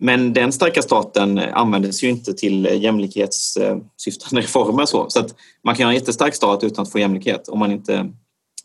Men 0.00 0.32
den 0.32 0.52
starka 0.52 0.82
staten 0.82 1.38
användes 1.38 2.04
ju 2.04 2.08
inte 2.08 2.34
till 2.34 2.66
eh, 2.66 2.80
jämlikhetssyftande 2.82 4.40
reformer. 4.40 4.86
Så, 4.86 5.06
så 5.08 5.20
att 5.20 5.34
man 5.64 5.74
kan 5.74 5.84
ha 5.84 5.90
en 5.90 5.98
jättestark 5.98 6.34
stat 6.34 6.64
utan 6.64 6.82
att 6.82 6.92
få 6.92 6.98
jämlikhet 6.98 7.48
om 7.48 7.58
man 7.58 7.72
inte 7.72 8.12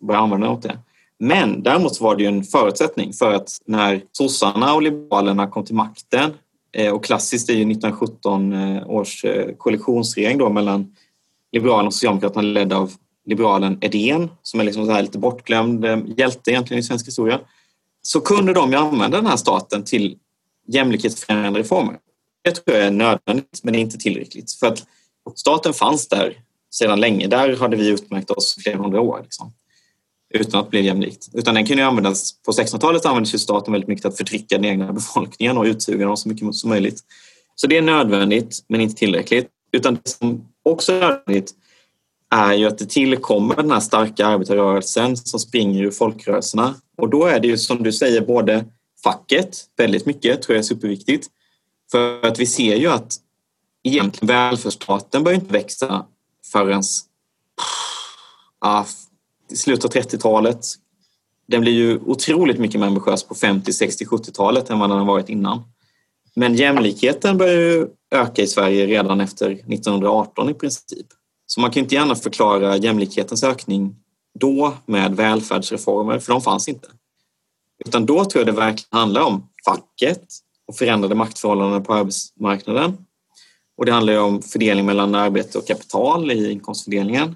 börjar 0.02 0.22
använda 0.22 0.48
den 0.48 0.56
åt 0.56 0.64
det. 0.64 0.80
Men 1.20 1.64
däremot 1.64 2.02
var 2.02 2.16
det 2.16 2.24
ju 2.24 2.28
en 2.28 2.44
förutsättning 2.44 3.14
för 3.14 3.34
att 3.34 3.58
när 3.66 4.02
sossarna 4.12 4.74
och 4.74 4.82
liberalerna 4.82 5.48
kom 5.48 5.66
till 5.66 5.76
makten 5.76 6.34
eh, 6.74 6.94
och 6.94 7.04
klassiskt 7.04 7.50
är 7.50 7.54
ju 7.54 7.72
1917 7.72 8.54
års 8.86 9.26
eh, 9.26 9.56
koalitionsregering 9.58 10.38
då 10.38 10.50
mellan 10.50 10.96
Liberalerna 11.52 11.88
och 11.88 11.94
Socialdemokraterna 11.94 12.42
ledd 12.42 12.74
av 12.74 12.92
liberalen 13.26 13.78
Edén 13.82 14.30
som 14.42 14.60
är 14.60 14.64
liksom 14.64 14.86
så 14.86 15.02
lite 15.02 15.18
bortglömd 15.18 15.86
eh, 15.86 16.00
hjälte 16.18 16.52
egentligen 16.52 16.80
i 16.80 16.84
svensk 16.84 17.08
historia 17.08 17.40
så 18.02 18.22
kunde 18.22 18.54
de 18.54 18.72
ju 18.72 18.78
använda 18.78 19.18
den 19.18 19.28
här 19.28 19.38
staten 19.38 19.84
till 19.84 20.18
jämlikhetsfrämjande 20.68 21.60
reformer. 21.60 21.98
Det 22.44 22.52
tror 22.52 22.78
jag 22.78 22.88
är 22.88 22.92
nödvändigt 22.92 23.60
men 23.64 23.76
inte 23.76 23.98
tillräckligt 23.98 24.52
för 24.52 24.68
att 24.68 24.86
staten 25.36 25.74
fanns 25.74 26.08
där 26.08 26.38
sedan 26.72 27.00
länge. 27.00 27.28
Där 27.28 27.56
hade 27.58 27.78
vi 27.78 27.90
utmärkt 27.90 28.32
oss 28.32 28.56
flera 28.64 28.78
hundra 28.78 29.02
år. 29.02 29.20
Liksom 29.24 29.54
utan 30.34 30.60
att 30.60 30.70
bli 30.70 30.86
jämlikt. 30.86 31.30
Utan 31.34 31.56
den 31.56 31.66
kunde 31.66 31.86
användas, 31.86 32.42
på 32.46 32.52
1600-talet 32.52 33.06
användes 33.06 33.34
ju 33.34 33.40
staten 33.40 33.72
väldigt 33.72 33.88
mycket 33.88 34.06
att 34.06 34.18
förtrycka 34.18 34.56
den 34.58 34.66
egna 34.66 34.94
befolkningen 34.94 35.58
och 35.58 35.64
utsuga 35.64 36.06
dem 36.06 36.18
så 36.18 36.30
mycket 36.30 36.56
som 36.56 36.70
möjligt. 36.70 37.00
Så 37.56 37.68
det 37.68 37.78
är 37.78 37.82
nödvändigt 37.82 38.66
men 38.68 38.82
inte 38.82 38.96
tillräckligt. 38.96 39.48
Utan 39.72 39.96
det 40.04 40.10
som 40.10 40.48
också 40.64 40.94
är 40.94 41.00
nödvändigt 41.00 41.54
är 42.34 42.54
ju 42.54 42.68
att 42.68 42.78
det 42.78 42.86
tillkommer 42.86 43.56
den 43.56 43.72
här 43.72 43.80
starka 43.80 44.26
arbetarrörelsen 44.26 45.18
som 45.18 45.40
springer 45.40 45.84
ur 45.84 45.92
folkrörelserna. 45.92 46.76
Och 46.98 47.10
då 47.10 47.26
är 47.26 47.40
det 47.40 47.48
ju 47.48 47.58
som 47.58 47.84
du 47.84 47.92
säger 47.92 48.22
både 48.22 48.66
facket, 49.04 49.58
väldigt 49.78 50.06
mycket, 50.06 50.42
tror 50.42 50.56
jag 50.56 50.60
är 50.60 50.68
superviktigt. 50.68 51.28
För 51.92 52.26
att 52.26 52.40
vi 52.40 52.46
ser 52.46 52.76
ju 52.76 52.88
att 52.88 53.16
egentligen 53.84 54.28
välfärdsstaten 54.28 55.24
börjar 55.24 55.40
inte 55.40 55.54
växa 55.54 56.06
förrän 56.52 56.84
ah, 58.60 58.86
i 59.52 59.56
slutet 59.56 59.86
av 59.86 60.02
30-talet. 60.02 60.66
Den 61.48 61.62
blir 61.62 61.74
ju 61.74 62.00
otroligt 62.00 62.60
mycket 62.60 62.80
mer 62.80 62.88
ambitiös 62.88 63.24
på 63.24 63.36
50, 63.36 63.74
60, 63.74 64.06
70-talet 64.06 64.70
än 64.70 64.80
vad 64.80 64.90
den 64.90 64.98
har 64.98 65.06
varit 65.06 65.30
innan. 65.30 65.64
Men 66.36 66.56
jämlikheten 66.56 67.38
börjar 67.38 67.60
ju 67.60 67.88
öka 68.16 68.42
i 68.42 68.48
Sverige 68.48 68.88
redan 68.88 69.22
efter 69.22 69.52
1918 69.52 70.50
i 70.50 70.54
princip. 70.54 71.08
Så 71.54 71.62
man 71.62 71.72
kan 71.72 71.84
inte 71.84 71.96
gärna 71.96 72.16
förklara 72.16 72.78
jämlikhetens 72.78 73.44
ökning 73.44 73.96
då 74.40 74.74
med 74.86 75.16
välfärdsreformer, 75.16 76.20
för 76.20 76.34
de 76.34 76.42
fanns 76.42 76.68
inte. 76.68 76.88
Utan 77.86 78.06
då 78.06 78.26
tror 78.26 78.46
jag 78.46 78.56
det 78.56 78.60
verkligen 78.60 79.00
handlar 79.00 79.22
om 79.22 79.50
facket 79.66 80.24
och 80.68 80.76
förändrade 80.76 81.16
maktförhållanden 81.16 81.84
på 81.84 81.94
arbetsmarknaden. 81.94 82.98
Och 83.78 83.86
det 83.86 83.92
handlar 83.92 84.20
om 84.20 84.42
fördelning 84.42 84.86
mellan 84.86 85.16
arbete 85.16 85.58
och 85.58 85.68
kapital 85.68 86.32
i 86.32 86.52
inkomstfördelningen 86.52 87.36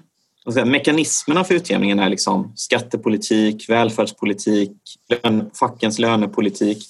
mekanismerna 0.54 1.44
för 1.44 1.54
utjämningen 1.54 1.98
är 1.98 2.08
liksom 2.08 2.52
skattepolitik, 2.56 3.68
välfärdspolitik, 3.68 4.70
lön, 5.08 5.50
fackens 5.54 5.98
lönepolitik. 5.98 6.86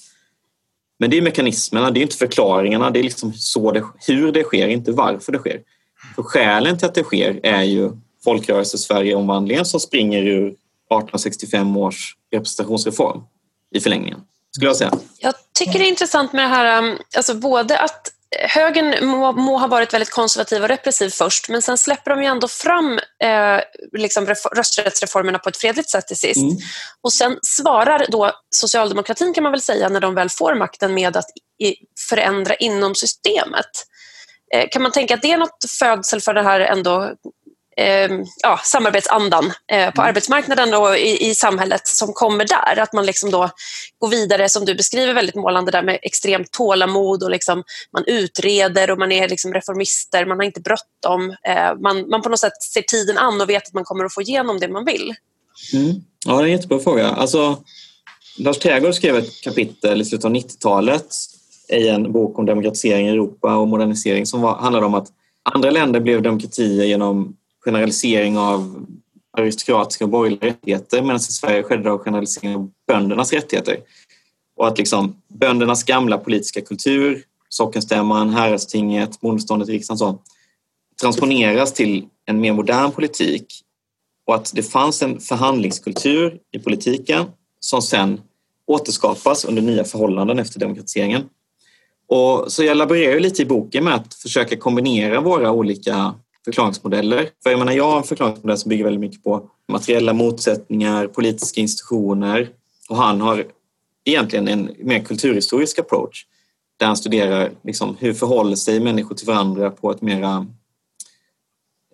Men 0.99 1.09
det 1.09 1.17
är 1.17 1.21
mekanismerna, 1.21 1.91
det 1.91 1.99
är 1.99 2.01
inte 2.01 2.17
förklaringarna. 2.17 2.89
Det 2.91 2.99
är 2.99 3.03
liksom 3.03 3.33
så 3.33 3.71
det, 3.71 3.83
hur 4.07 4.31
det 4.31 4.43
sker, 4.43 4.67
inte 4.67 4.91
varför 4.91 5.31
det 5.31 5.39
sker. 5.39 5.61
För 6.15 6.23
skälen 6.23 6.77
till 6.77 6.87
att 6.87 6.95
det 6.95 7.03
sker 7.03 7.39
är 7.43 7.63
ju 7.63 7.91
folkrörelse-Sverige-omvandlingen 8.23 9.65
som 9.65 9.79
springer 9.79 10.23
ur 10.23 10.47
1865 10.47 11.77
års 11.77 12.15
representationsreform 12.31 13.21
i 13.75 13.79
förlängningen. 13.79 14.21
Skulle 14.51 14.69
jag 14.69 14.77
säga. 14.77 14.91
Jag 15.19 15.33
tycker 15.53 15.79
det 15.79 15.85
är 15.85 15.89
intressant 15.89 16.33
med 16.33 16.43
det 16.43 16.47
här, 16.47 16.83
um, 16.83 16.97
alltså 17.15 17.33
både 17.33 17.79
att 17.79 18.13
högern 18.31 19.07
må, 19.07 19.31
må, 19.31 19.57
ha 19.57 19.67
varit 19.67 19.93
väldigt 19.93 20.11
konservativ 20.11 20.61
och 20.61 20.67
repressiv 20.67 21.09
först 21.09 21.49
men 21.49 21.61
sen 21.61 21.77
släpper 21.77 22.11
de 22.11 22.21
ju 22.21 22.27
ändå 22.27 22.47
fram 22.47 22.99
eh, 23.23 23.59
liksom 23.91 24.35
rösträttsreformerna 24.55 25.39
på 25.39 25.49
ett 25.49 25.57
fredligt 25.57 25.89
sätt 25.89 26.07
till 26.07 26.17
sist. 26.17 26.41
Mm. 26.41 26.57
Och 27.01 27.13
sen 27.13 27.37
svarar 27.41 28.05
då 28.09 28.31
socialdemokratin 28.49 29.33
kan 29.33 29.43
man 29.43 29.51
väl 29.51 29.61
säga 29.61 29.89
när 29.89 29.99
de 29.99 30.15
väl 30.15 30.29
får 30.29 30.55
makten 30.55 30.93
med 30.93 31.17
att 31.17 31.25
i, 31.63 31.75
förändra 32.09 32.55
inom 32.55 32.95
systemet. 32.95 33.69
Eh, 34.53 34.69
kan 34.71 34.81
man 34.81 34.91
tänka 34.91 35.13
att 35.13 35.21
det 35.21 35.31
är 35.31 35.37
något 35.37 35.65
födsel 35.79 36.21
för 36.21 36.33
det 36.33 36.41
här 36.41 36.59
ändå 36.59 37.13
eh, 37.77 38.11
ja, 38.43 38.59
samarbetsandan 38.63 39.45
eh, 39.45 39.91
på 39.91 40.01
mm. 40.01 40.09
arbetsmarknaden 40.09 40.73
och 40.73 40.97
i, 40.97 41.29
i, 41.29 41.35
samhället 41.35 41.87
som 41.87 42.13
kommer 42.13 42.45
där. 42.45 42.81
Att 42.81 42.93
man 42.93 43.05
liksom 43.05 43.31
då 43.31 43.49
går 43.99 44.09
vidare, 44.09 44.49
som 44.49 44.65
du 44.65 44.75
beskriver 44.75 45.13
väldigt 45.13 45.35
målande, 45.35 45.71
där 45.71 45.83
med 45.83 45.99
extremt 46.01 46.51
tålamod 46.51 47.23
och 47.23 47.31
liksom, 47.31 47.63
man 47.93 48.03
utreder 48.07 48.91
och 48.91 48.99
man 48.99 49.11
är 49.11 49.29
liksom 49.29 49.53
reformister, 49.53 50.25
man 50.25 50.37
har 50.37 50.45
inte 50.45 50.61
bråttom. 50.61 51.35
Man, 51.81 52.09
man 52.09 52.21
på 52.21 52.29
något 52.29 52.39
sätt 52.39 52.63
ser 52.73 52.81
tiden 52.81 53.17
an 53.17 53.41
och 53.41 53.49
vet 53.49 53.67
att 53.67 53.73
man 53.73 53.83
kommer 53.83 54.05
att 54.05 54.13
få 54.13 54.21
igenom 54.21 54.59
det 54.59 54.67
man 54.67 54.85
vill. 54.85 55.13
Mm. 55.73 55.95
Ja, 56.25 56.33
det 56.33 56.41
är 56.41 56.43
en 56.43 56.51
jättebra 56.51 56.79
fråga. 56.79 57.07
Alltså, 57.07 57.63
Lars 58.37 58.57
Trägård 58.57 58.95
skrev 58.95 59.15
ett 59.15 59.41
kapitel 59.41 60.01
i 60.01 60.05
slutet 60.05 60.25
av 60.25 60.31
90-talet 60.31 61.15
i 61.69 61.87
en 61.87 62.11
bok 62.11 62.39
om 62.39 62.45
demokratisering 62.45 63.07
i 63.07 63.09
Europa 63.09 63.57
och 63.57 63.67
modernisering 63.67 64.25
som 64.25 64.41
var, 64.41 64.55
handlade 64.55 64.85
om 64.85 64.93
att 64.93 65.07
andra 65.43 65.69
länder 65.69 65.99
blev 65.99 66.21
demokratier 66.21 66.85
genom 66.85 67.35
generalisering 67.65 68.37
av 68.37 68.85
aristokratiska 69.37 70.03
och 70.03 70.09
borgerliga 70.09 70.49
rättigheter 70.49 71.01
medan 71.01 71.15
i 71.15 71.19
Sverige 71.19 71.63
skedde 71.63 71.83
det 71.83 71.91
av 71.91 71.97
generalisering 71.97 72.55
av 72.55 72.71
böndernas 72.87 73.33
rättigheter. 73.33 73.77
Och 74.55 74.67
att 74.67 74.77
liksom 74.77 75.15
böndernas 75.27 75.83
gamla 75.83 76.17
politiska 76.17 76.61
kultur, 76.61 77.23
sockenstämman, 77.49 78.29
häradstinget, 78.29 79.21
bondeståndet 79.21 79.69
i 79.69 79.71
riksdagen 79.71 79.97
så, 79.97 80.19
transponeras 81.01 81.73
till 81.73 82.05
en 82.25 82.39
mer 82.39 82.53
modern 82.53 82.91
politik 82.91 83.63
och 84.25 84.35
att 84.35 84.51
det 84.55 84.63
fanns 84.63 85.01
en 85.01 85.19
förhandlingskultur 85.19 86.39
i 86.51 86.59
politiken 86.59 87.25
som 87.59 87.81
sen 87.81 88.21
återskapas 88.67 89.45
under 89.45 89.61
nya 89.61 89.83
förhållanden 89.83 90.39
efter 90.39 90.59
demokratiseringen. 90.59 91.29
Och 92.09 92.51
så 92.51 92.63
jag 92.63 92.77
laborerar 92.77 93.19
lite 93.19 93.41
i 93.41 93.45
boken 93.45 93.83
med 93.83 93.95
att 93.95 94.13
försöka 94.13 94.57
kombinera 94.57 95.21
våra 95.21 95.51
olika 95.51 96.13
förklaringsmodeller. 96.45 97.29
För 97.43 97.49
jag 97.49 97.59
menar, 97.59 97.71
jag 97.71 97.91
har 97.91 97.97
en 97.97 98.03
förklaringsmodell 98.03 98.57
som 98.57 98.69
bygger 98.69 98.83
väldigt 98.83 99.01
mycket 99.01 99.23
på 99.23 99.49
materiella 99.67 100.13
motsättningar, 100.13 101.07
politiska 101.07 101.61
institutioner 101.61 102.49
och 102.89 102.97
han 102.97 103.21
har 103.21 103.45
egentligen 104.05 104.47
en 104.47 104.75
mer 104.79 104.99
kulturhistorisk 104.99 105.79
approach 105.79 106.25
där 106.77 106.87
han 106.87 106.97
studerar 106.97 107.51
liksom, 107.63 107.97
hur 107.99 108.13
förhåller 108.13 108.55
sig 108.55 108.79
människor 108.79 109.15
till 109.15 109.27
varandra 109.27 109.71
på 109.71 109.91
ett 109.91 110.01
mera... 110.01 110.47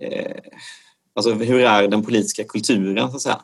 Eh, 0.02 0.36
alltså 1.16 1.34
hur 1.34 1.60
är 1.60 1.88
den 1.88 2.04
politiska 2.04 2.44
kulturen, 2.44 3.10
så 3.10 3.16
att 3.16 3.22
säga. 3.22 3.42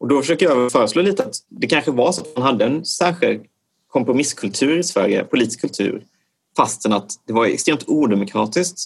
Och 0.00 0.08
då 0.08 0.20
försöker 0.20 0.46
jag 0.46 0.72
föreslå 0.72 1.02
lite 1.02 1.24
att 1.24 1.34
det 1.48 1.66
kanske 1.66 1.90
var 1.90 2.12
så 2.12 2.20
att 2.20 2.36
man 2.36 2.42
hade 2.42 2.64
en 2.64 2.84
särskild 2.84 3.42
kompromisskultur 3.88 4.78
i 4.78 4.82
Sverige, 4.82 5.24
politisk 5.24 5.60
kultur, 5.60 6.04
fastän 6.56 6.92
att 6.92 7.12
det 7.26 7.32
var 7.32 7.46
extremt 7.46 7.84
odemokratiskt 7.86 8.78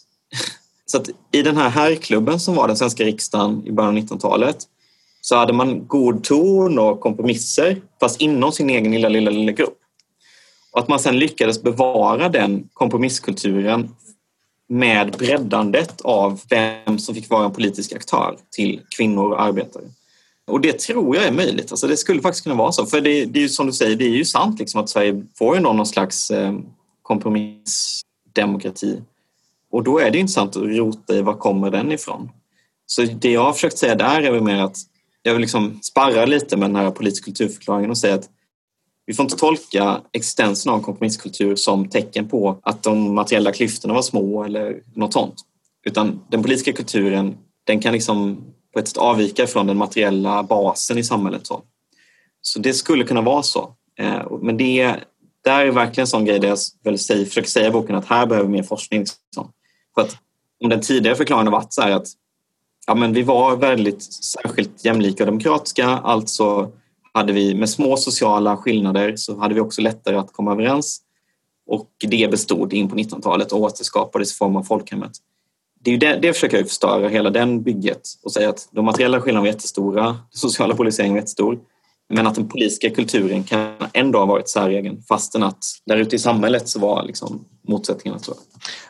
så 0.86 0.96
att 0.98 1.08
i 1.32 1.42
den 1.42 1.56
här 1.56 1.68
herrklubben 1.68 2.40
som 2.40 2.54
var 2.54 2.68
den 2.68 2.76
svenska 2.76 3.04
riksdagen 3.04 3.62
i 3.66 3.72
början 3.72 3.96
av 3.96 4.02
1900-talet 4.02 4.56
så 5.20 5.36
hade 5.36 5.52
man 5.52 5.86
god 5.86 6.24
ton 6.24 6.78
och 6.78 7.00
kompromisser 7.00 7.80
fast 8.00 8.20
inom 8.20 8.52
sin 8.52 8.70
egen 8.70 8.92
lilla, 8.92 9.08
lilla, 9.08 9.30
lilla 9.30 9.52
grupp. 9.52 9.78
Och 10.72 10.80
att 10.80 10.88
man 10.88 11.00
sen 11.00 11.18
lyckades 11.18 11.62
bevara 11.62 12.28
den 12.28 12.68
kompromisskulturen 12.72 13.94
med 14.68 15.16
breddandet 15.18 16.00
av 16.00 16.40
vem 16.50 16.98
som 16.98 17.14
fick 17.14 17.30
vara 17.30 17.44
en 17.44 17.52
politisk 17.52 17.92
aktör 17.92 18.36
till 18.50 18.80
kvinnor 18.96 19.32
och 19.32 19.42
arbetare. 19.42 19.84
Och 20.46 20.60
det 20.60 20.78
tror 20.78 21.16
jag 21.16 21.24
är 21.24 21.32
möjligt. 21.32 21.70
Alltså 21.70 21.86
det 21.86 21.96
skulle 21.96 22.22
faktiskt 22.22 22.44
kunna 22.44 22.56
vara 22.56 22.72
så. 22.72 22.86
För 22.86 23.00
det, 23.00 23.24
det 23.24 23.38
är 23.38 23.42
ju 23.42 23.48
som 23.48 23.66
du 23.66 23.72
säger, 23.72 23.96
det 23.96 24.04
är 24.04 24.16
ju 24.16 24.24
sant 24.24 24.58
liksom 24.58 24.80
att 24.80 24.88
Sverige 24.88 25.22
får 25.38 25.56
ju 25.56 25.62
någon 25.62 25.86
slags 25.86 26.30
eh, 26.30 26.58
kompromissdemokrati. 27.04 29.02
Och 29.70 29.82
då 29.82 29.98
är 29.98 30.10
det 30.10 30.18
intressant 30.18 30.56
att 30.56 30.62
rota 30.62 31.14
i 31.14 31.22
var 31.22 31.34
kommer 31.34 31.70
den 31.70 31.92
ifrån. 31.92 32.30
Så 32.86 33.02
det 33.02 33.30
jag 33.30 33.44
har 33.44 33.52
försökt 33.52 33.78
säga 33.78 33.94
där 33.94 34.22
är 34.22 34.30
väl 34.30 34.42
mer 34.42 34.62
att 34.62 34.76
jag 35.22 35.32
vill 35.32 35.40
liksom 35.40 35.78
sparra 35.82 36.26
lite 36.26 36.56
med 36.56 36.70
den 36.70 36.76
här 36.76 36.90
politiska 36.90 37.24
kulturförklaringen 37.24 37.90
och 37.90 37.98
säga 37.98 38.14
att 38.14 38.28
vi 39.06 39.14
får 39.14 39.22
inte 39.22 39.36
tolka 39.36 40.00
existensen 40.12 40.72
av 40.72 40.80
kompromisskultur 40.80 41.56
som 41.56 41.88
tecken 41.88 42.28
på 42.28 42.58
att 42.62 42.82
de 42.82 43.14
materiella 43.14 43.52
klyftorna 43.52 43.94
var 43.94 44.02
små 44.02 44.44
eller 44.44 44.82
något 44.94 45.12
sånt. 45.12 45.34
Utan 45.86 46.20
den 46.30 46.42
politiska 46.42 46.72
kulturen 46.72 47.36
den 47.64 47.80
kan 47.80 47.92
liksom 47.92 48.44
på 48.72 48.78
ett 48.78 48.88
sätt 48.88 48.96
avvika 48.96 49.46
från 49.46 49.66
den 49.66 49.76
materiella 49.76 50.42
basen 50.42 50.98
i 50.98 51.04
samhället. 51.04 51.46
Så, 51.46 51.62
så 52.40 52.58
det 52.58 52.72
skulle 52.72 53.04
kunna 53.04 53.20
vara 53.20 53.42
så. 53.42 53.74
Eh, 53.98 54.38
men 54.42 54.56
det, 54.56 54.96
det 55.44 55.50
här 55.50 55.66
är 55.66 55.70
verkligen 55.70 56.02
en 56.02 56.06
sån 56.06 56.24
grej 56.24 56.38
där 56.38 56.48
jag 56.48 56.58
väl 56.84 56.98
säger, 56.98 57.24
försöker 57.24 57.48
säga 57.48 57.68
i 57.68 57.70
boken 57.70 57.96
att 57.96 58.06
här 58.06 58.26
behöver 58.26 58.48
vi 58.48 58.52
mer 58.52 58.62
forskning. 58.62 59.00
Liksom. 59.00 59.52
För 59.94 60.02
att 60.02 60.16
om 60.60 60.68
den 60.68 60.80
tidigare 60.80 61.16
förklaringen 61.16 61.52
har 61.52 61.60
varit 61.60 61.72
så 61.72 61.82
här 61.82 61.90
att 61.90 62.06
ja, 62.86 62.94
men 62.94 63.12
vi 63.12 63.22
var 63.22 63.56
väldigt 63.56 64.02
särskilt 64.02 64.84
jämlika 64.84 65.22
och 65.22 65.26
demokratiska, 65.26 65.86
alltså 65.86 66.70
hade 67.12 67.32
vi 67.32 67.54
med 67.54 67.70
små 67.70 67.96
sociala 67.96 68.56
skillnader 68.56 69.16
så 69.16 69.38
hade 69.38 69.54
vi 69.54 69.60
också 69.60 69.82
lättare 69.82 70.16
att 70.16 70.32
komma 70.32 70.52
överens 70.52 71.00
och 71.66 71.90
det 71.98 72.30
bestod 72.30 72.72
in 72.72 72.88
på 72.88 72.96
1900-talet 72.96 73.52
och 73.52 73.60
återskapades 73.60 74.32
i 74.32 74.36
form 74.36 74.56
av 74.56 74.62
folkhemmet. 74.62 75.12
Det, 75.80 75.90
är 75.90 75.92
ju 75.92 75.98
det, 75.98 76.18
det 76.22 76.32
försöker 76.32 76.56
jag 76.56 76.68
förstöra, 76.68 77.08
hela 77.08 77.30
den 77.30 77.62
bygget 77.62 78.08
och 78.22 78.32
säga 78.32 78.48
att 78.48 78.68
de 78.70 78.84
materiella 78.84 79.20
skillnaderna 79.20 79.40
var 79.40 79.54
jättestora, 79.54 80.04
den 80.04 80.16
sociala 80.30 80.74
polariseringen 80.74 81.14
var 81.14 81.20
jättestor 81.20 81.58
men 82.08 82.26
att 82.26 82.34
den 82.34 82.48
politiska 82.48 82.90
kulturen 82.90 83.44
kan 83.44 83.74
ändå 83.92 84.18
ha 84.18 84.26
varit 84.26 84.48
säregen 84.48 85.02
fastän 85.02 85.42
att 85.42 85.64
där 85.86 85.96
ute 85.96 86.16
i 86.16 86.18
samhället 86.18 86.68
så 86.68 86.80
var 86.80 87.02
liksom 87.02 87.44
motsättningarna 87.68 88.18
stora. 88.18 88.36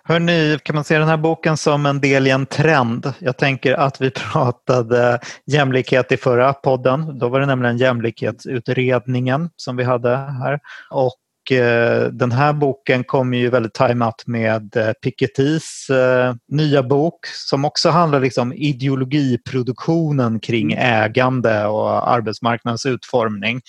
Hörrni, 0.05 0.59
kan 0.63 0.75
man 0.75 0.85
se 0.85 0.99
den 0.99 1.09
här 1.09 1.17
boken 1.17 1.57
som 1.57 1.87
en 1.87 2.01
del 2.01 2.27
i 2.27 2.31
en 2.31 2.47
trend? 2.47 3.13
Jag 3.19 3.37
tänker 3.37 3.73
att 3.73 4.01
vi 4.01 4.11
pratade 4.33 5.21
jämlikhet 5.47 6.13
i 6.13 6.17
förra 6.17 6.53
podden. 6.53 7.19
Då 7.19 7.29
var 7.29 7.41
det 7.41 7.47
nämligen 7.47 7.79
jämlikhetsutredningen 7.79 9.51
som 9.57 9.77
vi 9.77 9.85
hade 9.85 10.17
här. 10.17 10.61
Och 10.91 11.15
Eh, 11.53 12.05
den 12.05 12.33
här 12.33 12.53
boken 12.53 13.05
kommer 13.05 13.39
ju 13.39 13.51
väldigt 13.51 13.75
tajmat 13.75 14.23
med 14.27 14.77
eh, 14.77 14.93
Pikettys 14.93 15.91
eh, 15.91 16.35
nya 16.49 16.83
bok 16.83 17.27
som 17.27 17.65
också 17.65 17.91
handlar 17.91 18.21
liksom 18.21 18.49
om 18.49 18.53
ideologiproduktionen 18.53 20.41
kring 20.41 20.73
mm. 20.73 21.05
ägande 21.05 21.67
och 21.67 22.11
arbetsmarknadens 22.13 22.87
utformning. 22.87 23.61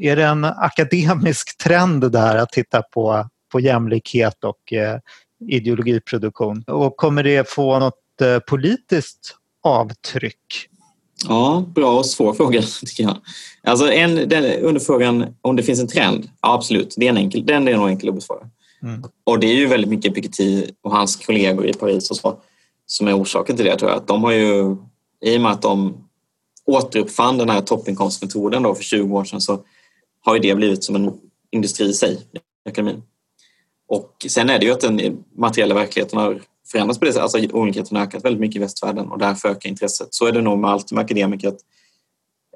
Är 0.00 0.16
det 0.16 0.24
en 0.24 0.44
akademisk 0.44 1.58
trend 1.58 2.12
där 2.12 2.36
att 2.36 2.50
titta 2.50 2.82
på, 2.82 3.28
på 3.52 3.60
jämlikhet 3.60 4.44
och 4.44 4.72
ideologiproduktion? 5.48 6.62
Och 6.66 6.96
kommer 6.96 7.22
det 7.22 7.50
få 7.50 7.78
något 7.78 7.94
politiskt 8.46 9.36
avtryck? 9.62 10.69
Ja, 11.28 11.64
bra 11.74 11.98
och 11.98 12.06
svår 12.06 12.34
fråga 12.34 12.62
tycker 12.86 13.02
jag. 13.02 13.16
Alltså 13.62 13.92
en, 13.92 14.28
den, 14.28 14.44
under 14.60 14.80
frågan 14.80 15.34
om 15.40 15.56
det 15.56 15.62
finns 15.62 15.80
en 15.80 15.88
trend, 15.88 16.30
ja, 16.40 16.54
absolut, 16.54 16.94
det 16.96 17.06
är 17.06 17.10
en 17.10 17.16
enkel, 17.16 17.46
den 17.46 17.68
är 17.68 17.76
nog 17.76 17.88
enkel 17.88 18.08
att 18.08 18.14
besvara. 18.14 18.48
Mm. 18.82 19.04
Och 19.24 19.38
det 19.38 19.46
är 19.46 19.54
ju 19.54 19.66
väldigt 19.66 19.90
mycket 19.90 20.14
Piketty 20.14 20.64
och 20.82 20.92
hans 20.92 21.16
kollegor 21.16 21.66
i 21.66 21.72
Paris 21.72 22.10
och 22.10 22.16
så 22.16 22.38
som 22.86 23.08
är 23.08 23.22
orsaken 23.22 23.56
till 23.56 23.64
det 23.64 23.76
tror 23.76 23.90
jag. 23.90 23.98
Att 23.98 24.06
de 24.06 24.24
har 24.24 24.32
ju, 24.32 24.76
I 25.20 25.36
och 25.36 25.40
med 25.40 25.52
att 25.52 25.62
de 25.62 26.04
återuppfann 26.66 27.38
den 27.38 27.50
här 27.50 27.60
toppinkomstmetoden 27.60 28.62
då 28.62 28.74
för 28.74 28.84
20 28.84 29.18
år 29.18 29.24
sedan 29.24 29.40
så 29.40 29.60
har 30.24 30.34
ju 30.34 30.40
det 30.40 30.54
blivit 30.54 30.84
som 30.84 30.96
en 30.96 31.12
industri 31.50 31.88
i 31.88 31.92
sig, 31.92 32.18
ekonomin. 32.68 33.02
Och 33.88 34.26
sen 34.28 34.50
är 34.50 34.58
det 34.58 34.66
ju 34.66 34.72
att 34.72 34.80
den 34.80 35.24
materiella 35.36 35.74
verkligheten 35.74 36.18
har 36.18 36.40
förändras 36.72 36.98
på 36.98 37.04
det 37.04 37.12
sättet. 37.12 37.22
Alltså 37.22 37.56
olikheten 37.56 37.96
har 37.96 38.04
ökat 38.04 38.24
väldigt 38.24 38.40
mycket 38.40 38.56
i 38.56 38.58
västvärlden 38.58 39.08
och 39.08 39.18
därför 39.18 39.48
ökar 39.48 39.68
intresset. 39.70 40.08
Så 40.10 40.26
är 40.26 40.32
det 40.32 40.42
nog 40.42 40.58
med 40.58 40.70
allt 40.70 40.92
med 40.92 41.04
akademiker 41.04 41.48
att 41.48 41.58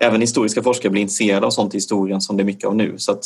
även 0.01 0.21
historiska 0.21 0.63
forskare 0.63 0.91
blir 0.91 1.03
intresserade 1.03 1.47
av 1.47 1.51
sånt 1.51 1.75
i 1.75 1.77
historien 1.77 2.21
som 2.21 2.37
det 2.37 2.43
är 2.43 2.45
mycket 2.45 2.65
av 2.65 2.77
nu. 2.77 2.95
Så 2.99 3.13
att 3.13 3.25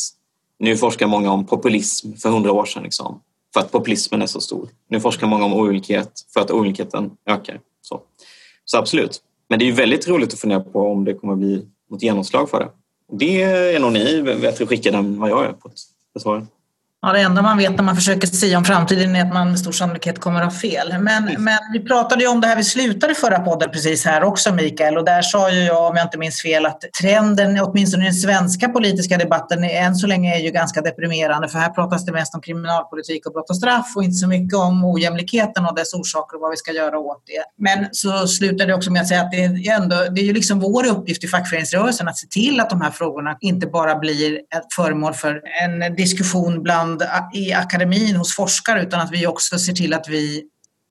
nu 0.59 0.77
forskar 0.77 1.07
många 1.07 1.31
om 1.31 1.47
populism 1.47 2.13
för 2.13 2.31
hundra 2.31 2.53
år 2.53 2.65
sedan 2.65 2.83
liksom, 2.83 3.21
för 3.55 3.61
att 3.61 3.73
populismen 3.73 4.23
är 4.23 4.27
så 4.27 4.41
stor. 4.41 4.69
Nu 4.89 5.01
forskar 5.01 5.27
många 5.27 5.45
om 5.45 5.55
olikhet 5.55 6.13
för 6.35 6.41
att 6.41 6.51
olikheten 6.51 7.11
ökar. 7.27 7.61
Så, 7.83 8.01
så 8.65 8.79
absolut. 8.79 9.23
Men 9.49 9.59
det 9.59 9.65
är 9.65 9.67
ju 9.67 9.73
väldigt 9.73 10.09
roligt 10.09 10.33
att 10.33 10.41
fundera 10.41 10.61
på 10.61 10.81
om 10.81 11.05
det 11.05 11.15
kommer 11.15 11.33
att 11.33 11.39
bli 11.39 11.67
något 11.91 12.03
genomslag 12.03 12.51
för 12.51 12.61
det. 12.61 12.71
Det 13.13 13.43
är 13.43 13.81
nog 13.81 13.93
ni 13.93 14.23
bättre 14.23 14.67
skickade 14.67 14.97
än 14.97 15.21
vad 15.21 15.31
jag 15.31 15.45
är 15.45 15.53
på 15.53 15.69
att 15.69 15.75
besvara. 16.15 16.47
Ja, 17.01 17.13
det 17.13 17.21
enda 17.21 17.43
man 17.43 17.59
vet 17.59 17.77
när 17.77 17.85
man 17.85 17.97
försöker 17.97 18.27
säga 18.27 18.59
om 18.59 18.65
framtiden 18.65 19.17
är 19.17 19.23
att 19.23 19.33
man 19.33 19.49
med 19.51 19.59
stor 19.59 19.73
sannolikhet 19.73 20.21
kommer 20.21 20.43
att 20.43 20.53
ha 20.53 20.61
fel. 20.61 20.95
Men, 21.01 21.25
men 21.39 21.59
vi 21.73 21.81
pratade 21.81 22.23
ju 22.23 22.29
om 22.29 22.41
det 22.41 22.47
här, 22.47 22.57
vi 22.57 22.65
slutade 22.65 23.15
förra 23.15 23.39
podden 23.39 23.71
precis 23.71 24.05
här 24.05 24.25
också 24.25 24.55
Mikael 24.55 24.99
och 24.99 25.05
där 25.05 25.23
sa 25.23 25.51
ju 25.51 25.61
jag, 25.61 25.91
om 25.91 25.97
jag 25.97 26.07
inte 26.07 26.19
minns 26.19 26.43
fel, 26.43 26.67
att 26.67 26.81
trenden, 27.01 27.61
åtminstone 27.61 28.03
i 28.03 28.07
den 28.07 28.15
svenska 28.15 28.69
politiska 28.69 29.17
debatten, 29.17 29.65
än 29.65 29.95
så 29.95 30.07
länge 30.07 30.37
är 30.37 30.41
ju 30.41 30.51
ganska 30.51 30.81
deprimerande 30.81 31.49
för 31.49 31.59
här 31.59 31.71
pratas 31.71 32.05
det 32.05 32.13
mest 32.13 32.35
om 32.35 32.41
kriminalpolitik 32.41 33.27
och 33.27 33.33
brott 33.33 33.51
och 33.51 33.57
straff 33.57 33.93
och 33.97 34.05
inte 34.05 34.17
så 34.17 34.29
mycket 34.29 34.59
om 34.59 34.85
ojämlikheten 34.85 35.67
och 35.67 35.75
dess 35.75 35.95
orsaker 35.95 36.37
och 36.37 36.41
vad 36.41 36.51
vi 36.51 36.57
ska 36.57 36.73
göra 36.73 36.99
åt 36.99 37.23
det. 37.27 37.65
Men 37.65 37.89
så 37.93 38.27
slutade 38.27 38.71
det 38.71 38.75
också 38.75 38.93
med 38.93 39.03
att 39.03 39.09
säga 39.09 39.21
att 39.21 39.31
det 39.31 39.45
är, 39.45 39.81
ändå, 39.81 39.97
det 40.11 40.21
är 40.21 40.25
ju 40.25 40.33
liksom 40.33 40.61
vår 40.61 40.87
uppgift 40.87 41.25
i 41.25 41.29
fackföreningsrörelsen 41.29 42.09
att 42.09 42.19
se 42.19 42.27
till 42.27 42.61
att 42.61 42.71
de 42.71 42.81
här 42.81 42.91
frågorna 42.91 43.37
inte 43.41 43.67
bara 43.67 43.95
blir 43.95 44.37
ett 44.37 44.73
föremål 44.77 45.15
för 45.15 45.43
en 45.63 45.97
diskussion 45.97 46.63
bland 46.63 46.88
ibland 46.95 47.35
i 47.35 47.53
akademin 47.53 48.17
hos 48.17 48.37
forskare 48.37 48.83
utan 48.83 49.01
att 49.01 49.13
vi 49.13 49.27
också 49.27 49.59
ser 49.59 49.73
till 49.73 49.95
att 49.95 50.09
vi 50.09 50.45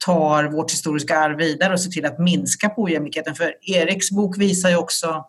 tar 0.06 0.44
vårt 0.44 0.72
historiska 0.72 1.18
arv 1.18 1.38
vidare 1.38 1.74
och 1.74 1.82
ser 1.82 1.92
till 1.92 2.06
att 2.06 2.20
minska 2.20 2.70
på 2.70 2.82
ojämlikheten. 2.82 3.36
För 3.36 3.54
Eriks 3.62 4.12
bok 4.12 4.38
visar 4.38 4.70
ju 4.70 4.76
också 4.76 5.26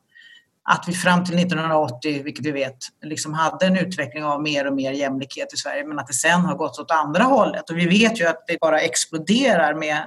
att 0.71 0.85
vi 0.89 0.93
fram 0.93 1.25
till 1.25 1.39
1980, 1.39 2.23
vilket 2.25 2.47
vi 2.47 2.51
vet, 2.51 2.77
liksom 3.03 3.35
hade 3.35 3.67
en 3.67 3.77
utveckling 3.77 4.25
av 4.25 4.43
mer 4.43 4.67
och 4.67 4.75
mer 4.75 4.93
jämlikhet 4.93 5.55
i 5.55 5.57
Sverige 5.57 5.85
men 5.85 5.99
att 5.99 6.07
det 6.07 6.15
sen 6.15 6.41
har 6.41 6.55
gått 6.55 6.79
åt 6.79 6.91
andra 6.91 7.23
hållet. 7.23 7.71
Och 7.71 7.79
vi 7.79 7.87
vet 7.87 8.21
ju 8.21 8.27
att 8.27 8.45
det 8.47 8.61
bara 8.61 8.81
exploderar 8.81 9.75
med 9.75 9.99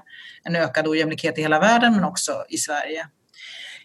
en 0.44 0.56
ökad 0.56 0.88
ojämlikhet 0.88 1.38
i 1.38 1.42
hela 1.42 1.60
världen 1.60 1.94
men 1.94 2.04
också 2.04 2.46
i 2.50 2.58
Sverige. 2.58 3.08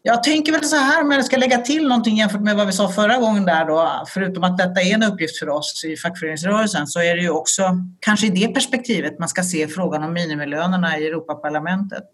Jag 0.08 0.22
tänker 0.22 0.52
väl 0.52 0.64
så 0.64 0.76
här, 0.76 1.02
om 1.02 1.10
jag 1.10 1.24
ska 1.24 1.36
lägga 1.36 1.58
till 1.58 1.88
någonting 1.88 2.16
jämfört 2.16 2.40
med 2.40 2.56
vad 2.56 2.66
vi 2.66 2.72
sa 2.72 2.88
förra 2.88 3.16
gången 3.16 3.44
där 3.44 3.64
då, 3.64 4.04
förutom 4.08 4.44
att 4.44 4.58
detta 4.58 4.80
är 4.80 4.94
en 4.94 5.02
uppgift 5.02 5.38
för 5.38 5.48
oss 5.48 5.84
i 5.84 5.96
fackföreningsrörelsen, 5.96 6.86
så 6.86 7.00
är 7.00 7.16
det 7.16 7.22
ju 7.22 7.30
också 7.30 7.62
kanske 8.00 8.26
i 8.26 8.30
det 8.30 8.48
perspektivet 8.48 9.18
man 9.18 9.28
ska 9.28 9.42
se 9.42 9.68
frågan 9.68 10.02
om 10.02 10.12
minimilönerna 10.12 10.98
i 10.98 11.06
Europaparlamentet 11.06 12.04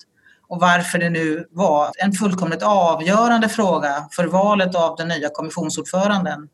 och 0.49 0.61
varför 0.61 0.99
det 0.99 1.11
nu 1.11 1.47
var 1.51 1.91
en 1.99 2.13
fullkomligt 2.13 2.63
avgörande 2.63 3.49
fråga 3.49 4.09
för 4.17 4.25
valet 4.25 4.75
av 4.75 4.97
den 4.97 5.09
nya 5.09 5.29
kommissionsordföranden 5.29 6.49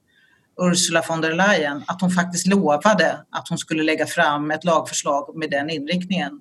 Ursula 0.60 1.02
von 1.08 1.20
der 1.20 1.32
Leyen, 1.32 1.84
att 1.86 2.00
hon 2.00 2.10
faktiskt 2.10 2.46
lovade 2.46 3.18
att 3.30 3.48
hon 3.48 3.58
skulle 3.58 3.82
lägga 3.82 4.06
fram 4.06 4.50
ett 4.50 4.64
lagförslag 4.64 5.36
med 5.36 5.50
den 5.50 5.70
inriktningen. 5.70 6.40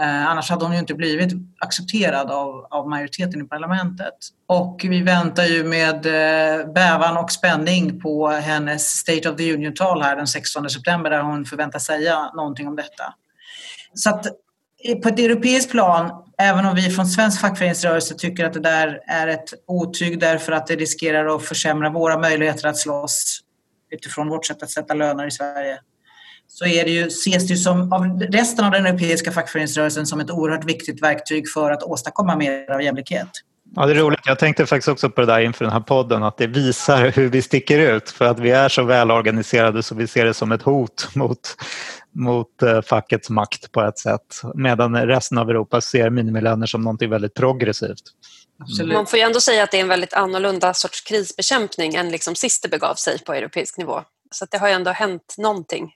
Eh, 0.00 0.26
annars 0.26 0.50
hade 0.50 0.64
hon 0.64 0.72
ju 0.72 0.78
inte 0.78 0.94
blivit 0.94 1.32
accepterad 1.58 2.30
av, 2.30 2.66
av 2.70 2.88
majoriteten 2.88 3.40
i 3.40 3.44
parlamentet. 3.44 4.14
Och 4.46 4.80
vi 4.88 5.02
väntar 5.02 5.44
ju 5.44 5.64
med 5.64 6.06
eh, 6.06 6.72
bävan 6.72 7.16
och 7.16 7.32
spänning 7.32 8.00
på 8.00 8.28
hennes 8.28 8.82
State 8.82 9.30
of 9.30 9.36
the 9.36 9.54
Union-tal 9.54 10.02
här 10.02 10.16
den 10.16 10.26
16 10.26 10.70
september 10.70 11.10
där 11.10 11.22
hon 11.22 11.44
förväntas 11.44 11.84
säga 11.84 12.30
någonting 12.34 12.68
om 12.68 12.76
detta. 12.76 13.14
Så 13.94 14.10
att 14.10 14.26
eh, 14.26 14.98
på 15.02 15.08
ett 15.08 15.18
europeiskt 15.18 15.70
plan, 15.70 16.24
även 16.38 16.66
om 16.66 16.74
vi 16.74 16.90
från 16.90 17.06
svensk 17.06 17.40
fackföreningsrörelse 17.40 18.14
tycker 18.14 18.44
att 18.44 18.52
det 18.52 18.60
där 18.60 19.00
är 19.06 19.26
ett 19.26 19.48
otyg 19.66 20.20
därför 20.20 20.52
att 20.52 20.66
det 20.66 20.76
riskerar 20.76 21.36
att 21.36 21.44
försämra 21.44 21.90
våra 21.90 22.18
möjligheter 22.18 22.68
att 22.68 22.78
slåss 22.78 23.40
utifrån 23.90 24.28
vårt 24.28 24.46
sätt 24.46 24.62
att 24.62 24.70
sätta 24.70 24.94
löner 24.94 25.26
i 25.26 25.30
Sverige, 25.30 25.78
så 26.52 26.66
är 26.66 26.84
det 26.84 26.90
ju, 26.90 27.06
ses 27.06 27.46
det 27.46 27.54
ju 27.54 27.56
som, 27.56 27.92
av 27.92 28.20
resten 28.20 28.64
av 28.64 28.70
den 28.70 28.86
europeiska 28.86 29.32
fackföreningsrörelsen 29.32 30.06
som 30.06 30.20
ett 30.20 30.30
oerhört 30.30 30.64
viktigt 30.64 31.02
verktyg 31.02 31.48
för 31.48 31.70
att 31.70 31.82
åstadkomma 31.82 32.36
mer 32.36 32.70
av 32.70 32.82
jämlikhet. 32.82 33.28
Ja, 33.76 33.86
det 33.86 33.92
är 33.92 33.96
roligt. 33.96 34.20
Jag 34.24 34.38
tänkte 34.38 34.66
faktiskt 34.66 34.88
också 34.88 35.10
på 35.10 35.20
det 35.20 35.26
där 35.26 35.40
inför 35.40 35.64
den 35.64 35.72
här 35.72 35.80
podden, 35.80 36.22
att 36.22 36.36
det 36.36 36.46
visar 36.46 37.08
hur 37.08 37.28
vi 37.28 37.42
sticker 37.42 37.78
ut 37.78 38.10
för 38.10 38.24
att 38.24 38.38
vi 38.38 38.50
är 38.50 38.68
så 38.68 38.82
välorganiserade 38.82 39.82
så 39.82 39.94
vi 39.94 40.06
ser 40.06 40.24
det 40.24 40.34
som 40.34 40.52
ett 40.52 40.62
hot 40.62 41.08
mot, 41.14 41.56
mot 42.14 42.62
eh, 42.62 42.80
fackets 42.82 43.30
makt 43.30 43.72
på 43.72 43.82
ett 43.82 43.98
sätt. 43.98 44.42
Medan 44.54 45.06
resten 45.06 45.38
av 45.38 45.50
Europa 45.50 45.80
ser 45.80 46.10
minimilöner 46.10 46.66
som 46.66 46.82
något 46.82 47.02
väldigt 47.02 47.34
progressivt. 47.34 48.02
Absolut. 48.62 48.94
Man 48.94 49.06
får 49.06 49.18
ju 49.18 49.24
ändå 49.24 49.40
säga 49.40 49.62
att 49.62 49.70
det 49.70 49.76
är 49.76 49.82
en 49.82 49.88
väldigt 49.88 50.14
annorlunda 50.14 50.74
sorts 50.74 51.00
krisbekämpning 51.00 51.94
än 51.94 52.10
liksom 52.10 52.34
sist 52.34 52.62
det 52.62 52.68
begav 52.68 52.94
sig 52.94 53.18
på 53.24 53.34
europeisk 53.34 53.78
nivå. 53.78 54.02
Så 54.34 54.46
det 54.50 54.58
har 54.58 54.68
ju 54.68 54.74
ändå 54.74 54.90
hänt 54.90 55.34
någonting. 55.38 55.90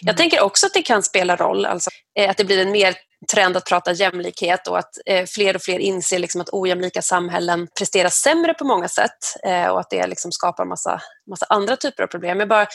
Jag 0.00 0.08
mm. 0.08 0.16
tänker 0.16 0.40
också 0.40 0.66
att 0.66 0.74
det 0.74 0.82
kan 0.82 1.02
spela 1.02 1.36
roll, 1.36 1.66
alltså, 1.66 1.90
eh, 2.18 2.30
att 2.30 2.36
det 2.36 2.44
blir 2.44 2.58
en 2.58 2.70
mer 2.70 2.94
trend 3.32 3.56
att 3.56 3.66
prata 3.66 3.92
jämlikhet 3.92 4.68
och 4.68 4.78
att 4.78 4.90
eh, 5.06 5.26
fler 5.26 5.56
och 5.56 5.62
fler 5.62 5.78
inser 5.78 6.18
liksom 6.18 6.40
att 6.40 6.48
ojämlika 6.52 7.02
samhällen 7.02 7.68
presterar 7.78 8.08
sämre 8.08 8.54
på 8.54 8.64
många 8.64 8.88
sätt 8.88 9.18
eh, 9.44 9.66
och 9.66 9.80
att 9.80 9.90
det 9.90 10.06
liksom 10.06 10.32
skapar 10.32 10.64
massa, 10.64 11.00
massa 11.30 11.46
andra 11.48 11.76
typer 11.76 12.02
av 12.02 12.06
problem. 12.06 12.38
Jag 12.38 12.48
bara 12.48 12.66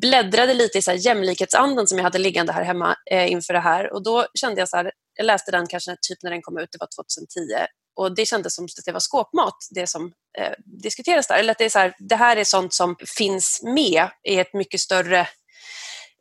bläddrade 0.00 0.54
lite 0.54 0.78
i 0.78 0.82
så 0.82 0.90
här 0.90 0.98
jämlikhetsanden 0.98 1.86
som 1.86 1.98
jag 1.98 2.04
hade 2.04 2.18
liggande 2.18 2.52
här 2.52 2.62
hemma 2.62 2.96
inför 3.10 3.54
det 3.54 3.60
här 3.60 3.92
och 3.92 4.02
då 4.02 4.26
kände 4.34 4.60
jag 4.60 4.68
så 4.68 4.76
här, 4.76 4.90
jag 5.14 5.24
läste 5.24 5.50
den 5.50 5.66
kanske 5.66 5.96
typ 6.08 6.18
när 6.22 6.30
den 6.30 6.42
kom 6.42 6.58
ut, 6.58 6.68
det 6.72 6.78
var 6.80 6.88
2010 6.96 7.66
och 8.00 8.14
det 8.14 8.26
kändes 8.26 8.54
som 8.54 8.64
att 8.64 8.84
det 8.84 8.92
var 8.92 9.00
skåpmat, 9.00 9.56
det 9.70 9.86
som 9.86 10.12
eh, 10.38 10.52
diskuteras 10.82 11.26
där. 11.26 11.38
Eller 11.38 11.52
att 11.52 11.58
det, 11.58 11.64
är 11.64 11.68
så 11.68 11.78
här, 11.78 11.94
det 11.98 12.16
här 12.16 12.36
är 12.36 12.44
sånt 12.44 12.74
som 12.74 12.96
finns 13.16 13.60
med 13.62 14.08
i 14.28 14.38
ett 14.38 14.54
mycket 14.54 14.80
större 14.80 15.28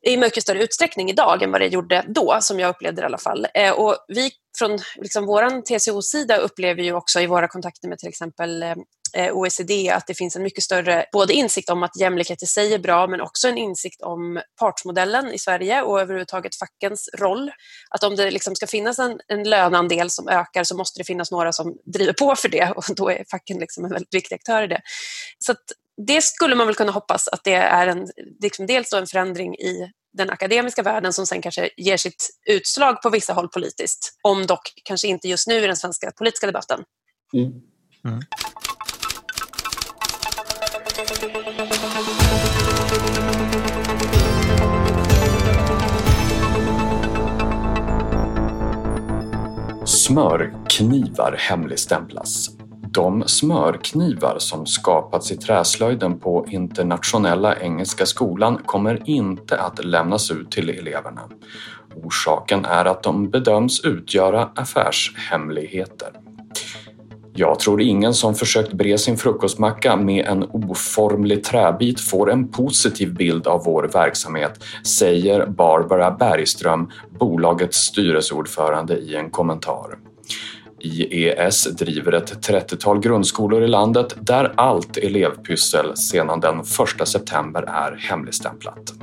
i 0.08 0.18
mycket 0.18 0.44
större 0.44 0.64
utsträckning 0.64 1.10
idag 1.10 1.44
än 1.44 1.52
vad 1.52 1.62
det 1.62 1.68
gjorde 1.68 2.06
då, 2.08 2.38
som 2.42 2.60
jag 2.60 2.70
upplevde 2.70 3.02
det 3.02 3.04
i 3.04 3.06
alla 3.06 3.18
fall. 3.18 3.48
Eh, 3.54 3.72
och 3.72 3.96
vi 4.08 4.32
från 4.58 4.80
liksom, 4.96 5.26
vår 5.26 5.62
TCO-sida 5.62 6.38
upplever 6.38 6.84
ju 6.84 6.94
också 6.94 7.20
i 7.20 7.28
våra 7.28 7.48
kontakter 7.48 7.88
med 7.88 7.98
till 7.98 8.10
exempel 8.10 8.64
eh, 8.64 8.76
OECD 9.14 9.90
att 9.90 10.08
det 10.08 10.14
finns 10.14 10.36
en 10.36 10.44
mycket 10.44 10.64
större 10.64 11.06
både 11.12 11.34
insikt 11.34 11.70
om 11.70 11.84
att 11.84 12.00
jämlikhet 12.00 12.44
i 12.44 12.46
sig 12.46 12.74
är 12.74 12.80
bra 12.80 13.08
men 13.08 13.22
också 13.22 13.48
en 13.48 13.58
insikt 13.58 14.02
om 14.02 14.42
partsmodellen 14.60 15.34
i 15.34 15.40
Sverige 15.40 15.82
och 15.82 16.02
överhuvudtaget 16.02 16.56
fackens 16.56 17.10
roll. 17.18 17.52
Att 17.90 18.04
om 18.04 18.16
det 18.16 18.32
liksom 18.32 18.56
ska 18.56 18.68
finnas 18.68 19.00
en, 19.00 19.20
en 19.28 19.44
löneandel 19.44 20.10
som 20.10 20.28
ökar 20.28 20.64
så 20.64 20.78
måste 20.78 21.00
det 21.00 21.04
finnas 21.04 21.32
några 21.32 21.54
som 21.54 21.78
driver 21.94 22.14
på 22.14 22.36
för 22.36 22.50
det 22.50 22.74
och 22.76 22.84
då 22.96 23.10
är 23.10 23.26
facken 23.32 23.58
liksom 23.58 23.86
en 23.86 23.92
väldigt 23.92 24.14
viktig 24.14 24.36
aktör 24.36 24.64
i 24.64 24.68
det. 24.68 24.82
Så 25.40 25.56
det 26.08 26.22
skulle 26.22 26.56
man 26.56 26.68
väl 26.68 26.76
kunna 26.76 26.92
hoppas 26.92 27.28
att 27.28 27.44
det 27.44 27.54
är 27.54 27.88
en, 27.88 28.08
liksom 28.42 28.66
dels 28.66 28.94
en 28.94 29.08
förändring 29.08 29.56
i 29.56 29.92
den 30.14 30.30
akademiska 30.30 30.84
världen 30.84 31.14
som 31.14 31.26
sen 31.26 31.42
kanske 31.42 31.70
ger 31.78 31.98
sitt 31.98 32.30
utslag 32.50 33.02
på 33.02 33.10
vissa 33.10 33.34
håll 33.34 33.48
politiskt. 33.48 34.18
Om 34.22 34.46
dock 34.46 34.74
kanske 34.84 35.08
inte 35.08 35.28
just 35.28 35.48
nu 35.48 35.56
i 35.56 35.68
den 35.68 35.78
svenska 35.78 36.12
politiska 36.12 36.48
debatten. 36.48 36.84
Mm. 37.34 37.52
Mm. 38.06 38.22
Smörknivar 50.10 51.36
hemligstämplas. 51.40 52.50
De 52.94 53.24
smörknivar 53.28 54.36
som 54.40 54.66
skapats 54.66 55.32
i 55.32 55.38
träslöjden 55.38 56.20
på 56.20 56.46
Internationella 56.50 57.56
Engelska 57.60 58.06
Skolan 58.06 58.58
kommer 58.66 59.10
inte 59.10 59.62
att 59.62 59.86
lämnas 59.86 60.32
ut 60.32 60.52
till 60.52 60.70
eleverna. 60.70 61.22
Orsaken 61.96 62.66
är 62.66 62.86
att 62.86 63.04
de 63.04 63.30
bedöms 63.30 63.86
utgöra 63.86 64.50
affärshemligheter. 64.56 66.10
Jag 67.40 67.60
tror 67.60 67.82
ingen 67.82 68.14
som 68.14 68.36
försökt 68.36 68.74
bre 68.74 68.98
sin 68.98 69.18
frukostmacka 69.18 69.96
med 69.96 70.26
en 70.26 70.44
oformlig 70.44 71.44
träbit 71.44 72.00
får 72.00 72.32
en 72.32 72.48
positiv 72.48 73.14
bild 73.14 73.48
av 73.48 73.64
vår 73.64 73.90
verksamhet, 73.94 74.64
säger 74.86 75.46
Barbara 75.46 76.12
Bergström, 76.12 76.92
bolagets 77.20 77.78
styrelseordförande 77.78 78.98
i 78.98 79.16
en 79.16 79.30
kommentar. 79.30 79.98
IES 80.80 81.64
driver 81.64 82.12
ett 82.12 82.48
30-tal 82.48 83.00
grundskolor 83.00 83.64
i 83.64 83.68
landet 83.68 84.16
där 84.20 84.54
allt 84.56 84.98
elevpyssel 84.98 85.98
sedan 85.98 86.40
den 86.40 86.60
1 86.60 87.08
september 87.08 87.62
är 87.62 87.96
hemligstämplat. 87.96 88.94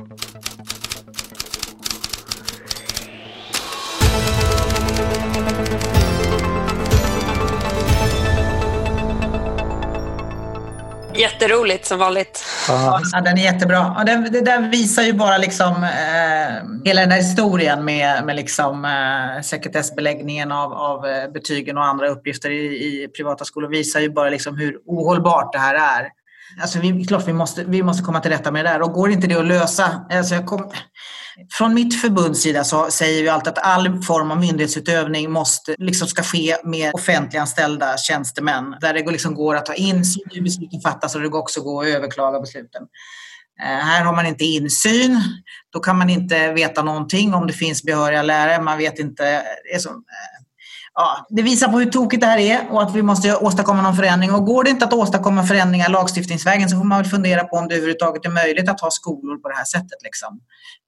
Jätteroligt 11.17 11.85
som 11.85 11.99
vanligt. 11.99 12.45
Ja, 12.67 13.01
den 13.25 13.37
är 13.37 13.43
jättebra. 13.43 13.95
Och 13.99 14.05
det 14.05 14.41
där 14.41 14.71
visar 14.71 15.03
ju 15.03 15.13
bara 15.13 15.37
liksom, 15.37 15.83
eh, 15.83 16.85
hela 16.85 17.01
den 17.01 17.11
här 17.11 17.17
historien 17.17 17.85
med, 17.85 18.25
med 18.25 18.35
liksom, 18.35 18.85
eh, 18.85 19.41
sekretessbeläggningen 19.41 20.51
av, 20.51 20.73
av 20.73 21.05
eh, 21.05 21.31
betygen 21.31 21.77
och 21.77 21.85
andra 21.85 22.07
uppgifter 22.09 22.49
i, 22.49 22.65
i 22.65 23.07
privata 23.07 23.45
skolor 23.45 23.69
visar 23.69 23.99
ju 23.99 24.09
bara 24.09 24.29
liksom 24.29 24.57
hur 24.57 24.77
ohållbart 24.85 25.53
det 25.53 25.59
här 25.59 25.75
är. 25.75 26.07
Alltså 26.61 26.79
vi, 26.79 27.05
klart 27.05 27.27
vi 27.27 27.33
måste, 27.33 27.63
vi 27.63 27.83
måste 27.83 28.03
komma 28.03 28.19
till 28.19 28.31
rätta 28.31 28.51
med 28.51 28.65
det 28.65 28.69
där 28.69 28.81
och 28.81 28.91
går 28.91 29.11
inte 29.11 29.27
det 29.27 29.35
att 29.35 29.47
lösa, 29.47 30.05
alltså 30.11 30.35
jag 30.35 30.45
kom, 30.45 30.71
från 31.57 31.73
mitt 31.73 32.01
förbunds 32.01 32.41
sida 32.41 32.63
så 32.63 32.91
säger 32.91 33.23
vi 33.23 33.29
alltid 33.29 33.47
att 33.47 33.57
all 33.57 34.01
form 34.01 34.31
av 34.31 34.39
myndighetsutövning 34.39 35.31
måste, 35.31 35.75
liksom 35.77 36.07
ska 36.07 36.23
ske 36.23 36.57
med 36.63 36.93
offentliganställda 36.93 37.97
tjänstemän. 37.97 38.75
Där 38.81 38.93
det 38.93 39.11
liksom 39.11 39.35
går 39.35 39.55
att 39.55 39.65
ta 39.65 39.73
insyn 39.73 40.23
i 40.31 40.41
besluten 40.41 40.81
fattas 40.81 41.15
och 41.15 41.21
det 41.21 41.27
också 41.27 41.61
går 41.61 41.83
att 41.83 41.95
överklaga 41.95 42.39
besluten. 42.39 42.81
Eh, 43.61 43.85
här 43.85 44.03
har 44.03 44.15
man 44.15 44.25
inte 44.25 44.45
insyn. 44.45 45.21
Då 45.73 45.79
kan 45.79 45.97
man 45.97 46.09
inte 46.09 46.53
veta 46.53 46.83
någonting 46.83 47.33
om 47.33 47.47
det 47.47 47.53
finns 47.53 47.83
behöriga 47.83 48.21
lärare. 48.21 48.63
Man 48.63 48.77
vet 48.77 48.99
inte. 48.99 49.23
Det, 49.23 49.75
är 49.75 49.79
så, 49.79 49.89
eh, 49.89 49.95
ja, 50.97 51.25
det 51.29 51.41
visar 51.41 51.67
på 51.67 51.79
hur 51.79 51.85
tokigt 51.91 52.21
det 52.21 52.27
här 52.27 52.37
är 52.37 52.71
och 52.71 52.83
att 52.83 52.95
vi 52.95 53.01
måste 53.01 53.35
åstadkomma 53.35 53.81
någon 53.81 53.95
förändring. 53.95 54.31
Och 54.31 54.45
går 54.45 54.63
det 54.63 54.69
inte 54.69 54.85
att 54.85 54.93
åstadkomma 54.93 55.43
förändringar 55.43 55.89
lagstiftningsvägen 55.89 56.69
så 56.69 56.77
får 56.77 56.83
man 56.83 56.97
väl 56.97 57.11
fundera 57.11 57.43
på 57.43 57.57
om 57.57 57.67
det 57.67 57.75
överhuvudtaget 57.75 58.25
är 58.25 58.29
möjligt 58.29 58.69
att 58.69 58.81
ha 58.81 58.91
skolor 58.91 59.37
på 59.37 59.49
det 59.49 59.55
här 59.55 59.65
sättet. 59.65 60.03
Liksom. 60.03 60.39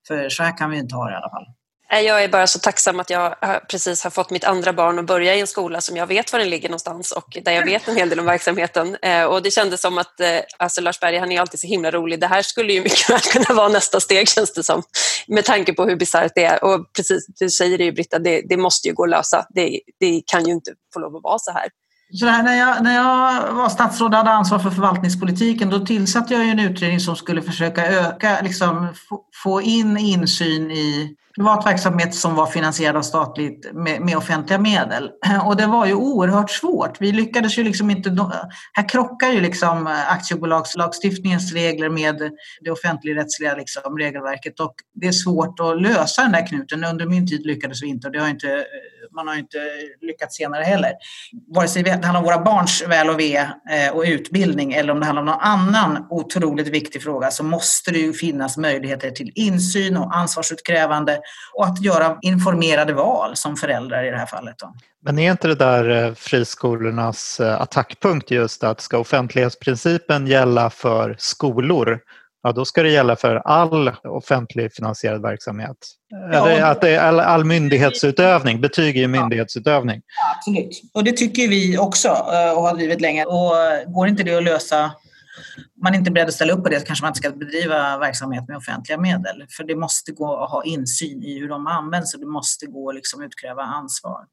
För 0.08 0.30
så 0.30 0.44
här 0.44 0.58
kan 0.58 0.70
vi 0.70 0.78
inte 0.78 0.96
ha 0.96 1.06
det 1.06 1.12
i 1.12 1.16
alla 1.16 1.30
fall. 1.30 1.46
Jag 1.92 2.24
är 2.24 2.28
bara 2.28 2.48
så 2.48 2.60
tacksam 2.60 3.00
att 3.00 3.10
jag 3.10 3.36
precis 3.70 4.04
har 4.04 4.12
fått 4.12 4.30
mitt 4.30 4.44
andra 4.44 4.74
barn 4.74 5.00
att 5.00 5.06
börja 5.06 5.36
i 5.36 5.40
en 5.40 5.48
skola 5.48 5.82
som 5.82 5.98
jag 5.98 6.08
vet 6.08 6.32
var 6.32 6.40
den 6.40 6.50
ligger 6.50 6.70
någonstans 6.70 7.12
och 7.12 7.38
där 7.44 7.52
jag 7.52 7.66
vet 7.66 7.88
en 7.88 7.96
hel 7.96 8.10
del 8.10 8.20
om 8.20 8.26
verksamheten. 8.26 8.98
Eh, 9.02 9.24
och 9.24 9.44
det 9.44 9.52
kändes 9.52 9.82
som 9.82 9.98
att 9.98 10.20
eh, 10.20 10.40
alltså 10.58 10.82
Lars 10.82 11.00
Berg, 11.00 11.18
han 11.18 11.32
är 11.32 11.42
alltid 11.42 11.60
så 11.60 11.68
himla 11.68 11.92
rolig. 11.92 12.20
Det 12.20 12.28
här 12.28 12.42
skulle 12.42 12.74
ju 12.74 12.82
mycket 12.82 13.10
väl 13.10 13.20
kunna 13.20 13.56
vara 13.56 13.68
nästa 13.68 14.00
steg 14.00 14.30
känns 14.30 14.54
det 14.54 14.64
som. 14.64 14.84
Med 15.28 15.46
tanke 15.46 15.74
på 15.74 15.86
hur 15.86 15.96
bisarrt 15.96 16.32
det 16.36 16.44
är. 16.44 16.64
Och 16.64 16.94
precis, 16.94 17.26
du 17.40 17.50
säger 17.50 17.78
det 17.78 17.84
ju 17.84 17.92
Britta, 17.92 18.20
det, 18.20 18.42
det 18.50 18.58
måste 18.58 18.88
ju 18.88 18.94
gå 18.94 19.04
att 19.04 19.10
lösa. 19.10 19.46
Det, 19.50 19.80
det 20.00 20.22
kan 20.26 20.46
ju 20.46 20.54
inte 20.54 20.72
få 20.94 21.00
lov 21.00 21.16
att 21.16 21.24
vara 21.24 21.40
så 21.40 21.52
här. 21.52 21.70
Sådär, 22.14 22.44
när, 22.44 22.58
jag, 22.58 22.84
när 22.84 22.96
jag 22.96 23.54
var 23.54 23.70
statsråd 23.70 24.12
och 24.14 24.18
hade 24.18 24.32
ansvar 24.32 24.60
för 24.60 24.70
förvaltningspolitiken 24.70 25.70
då 25.70 25.86
tillsatte 25.86 26.34
jag 26.34 26.50
en 26.50 26.60
utredning 26.60 27.00
som 27.00 27.16
skulle 27.16 27.42
försöka 27.42 27.88
öka, 27.88 28.42
liksom, 28.42 28.88
få, 29.10 29.22
få 29.44 29.62
in 29.62 29.98
insyn 29.98 30.72
i 30.72 31.16
privat 31.40 31.66
verksamhet 31.66 32.16
som 32.16 32.36
var 32.36 32.46
finansierad 32.46 32.98
av 32.98 33.02
statligt 33.02 33.70
med, 33.74 34.02
med, 34.02 34.18
offentliga 34.18 34.60
medel. 34.60 35.10
Och 35.46 35.56
det 35.56 35.68
var 35.68 35.86
ju 35.86 35.94
oerhört 35.94 36.52
svårt. 36.52 37.02
Vi 37.02 37.12
lyckades 37.12 37.58
ju 37.58 37.64
liksom 37.64 37.90
inte... 37.90 38.10
Här 38.74 38.90
krockar 38.90 39.28
ju 39.28 39.40
liksom 39.42 39.88
eh, 39.88 40.12
aktiebolagslagstiftningens 40.12 41.54
regler 41.54 41.90
med 41.90 42.32
det 42.62 42.72
offentligrättsliga 42.72 43.56
liksom 43.56 43.98
regelverket 43.98 44.60
och 44.60 44.74
det 44.94 45.08
är 45.08 45.12
svårt 45.12 45.60
att 45.60 45.82
lösa 45.82 46.22
den 46.22 46.32
där 46.32 46.48
knuten. 46.48 46.84
Under 46.84 47.06
min 47.06 47.28
tid 47.28 47.46
lyckades 47.46 47.84
vi 47.84 47.88
inte 47.88 48.08
och 48.08 48.14
det 48.14 48.20
har 48.20 48.30
inte, 48.30 48.54
eh, 48.54 48.99
man 49.12 49.28
har 49.28 49.36
inte 49.36 49.58
lyckats 50.02 50.36
senare 50.36 50.64
heller. 50.64 50.92
Vare 51.56 51.68
sig 51.68 51.84
det 51.84 51.92
handlar 51.92 52.18
om 52.18 52.24
våra 52.24 52.44
barns 52.44 52.84
väl 52.88 53.10
och 53.10 53.20
ve 53.20 53.38
eh, 53.38 53.94
och 53.94 54.04
utbildning 54.08 54.74
eller 54.74 54.94
om 54.94 55.00
det 55.00 55.06
handlar 55.06 55.22
om 55.22 55.26
någon 55.26 55.40
annan 55.40 56.08
otroligt 56.10 56.68
viktig 56.68 57.04
fråga 57.04 57.32
så 57.32 57.44
måste 57.44 57.92
det 57.92 58.00
ju 58.00 58.14
finnas 58.14 58.58
möjligheter 58.58 59.12
till 59.12 59.32
insyn 59.36 59.98
och 59.98 60.16
ansvarsutkrävande 60.16 61.20
och 61.54 61.66
att 61.66 61.82
göra 61.82 62.18
informerade 62.22 62.94
val 62.94 63.36
som 63.36 63.58
föräldrar 63.58 64.04
i 64.04 64.12
det 64.12 64.18
här 64.18 64.26
fallet. 64.26 64.56
Då. 64.58 64.74
Men 65.06 65.20
är 65.20 65.32
inte 65.32 65.48
det 65.48 65.56
där 65.56 66.06
eh, 66.06 66.14
friskolornas 66.14 67.40
eh, 67.40 67.62
attackpunkt 67.62 68.32
just 68.32 68.64
att 68.64 68.82
ska 68.82 68.98
offentlighetsprincipen 68.98 70.28
gälla 70.28 70.70
för 70.70 71.16
skolor 71.18 72.00
ja 72.44 72.52
då 72.52 72.66
ska 72.66 72.84
det 72.84 72.90
gälla 72.90 73.16
för 73.16 73.36
all 73.36 73.92
offentlig 74.04 74.74
finansierad 74.74 75.22
verksamhet. 75.22 75.78
Ja, 76.32 76.66
att 76.66 76.82
det 76.82 76.90
är 76.90 77.00
all, 77.00 77.20
all 77.20 77.46
myndighetsutövning, 77.46 78.62
betyg 78.62 78.98
är 78.98 79.02
ju 79.02 79.08
myndighetsutövning. 79.08 80.02
Ja, 80.06 80.36
absolut, 80.36 80.82
och 80.94 81.04
det 81.04 81.12
tycker 81.12 81.48
vi 81.48 81.78
också 81.78 82.08
eh, 82.08 82.58
och 82.58 82.64
har 82.64 82.76
drivit 82.76 83.02
länge. 83.02 83.26
Och 83.26 83.54
går 83.88 84.08
inte 84.08 84.24
det 84.24 84.38
att 84.38 84.44
lösa 84.44 84.92
man 85.84 85.94
är 85.94 85.98
inte 85.98 86.12
beredd 86.12 86.28
att 86.28 86.34
ställa 86.34 86.54
upp 86.54 86.64
på 86.64 86.70
det 86.70 86.80
så 86.80 86.86
kanske 86.86 87.04
man 87.04 87.10
inte 87.10 87.18
ska 87.18 87.32
bedriva 87.32 87.98
verksamhet 87.98 88.48
med 88.48 88.58
offentliga 88.58 88.98
medel. 88.98 89.46
För 89.58 89.64
det 89.64 89.76
måste 89.76 90.12
gå 90.12 90.44
att 90.44 90.52
ha 90.52 90.64
insyn 90.64 91.24
i 91.24 91.40
hur 91.40 91.50
de 91.50 91.68
används 91.68 92.14
och 92.14 92.20
det 92.20 92.26
måste 92.26 92.66
gå 92.66 92.90
att 92.90 92.96
liksom 92.96 93.24
utkräva 93.24 93.64
ansvar. 93.64 94.26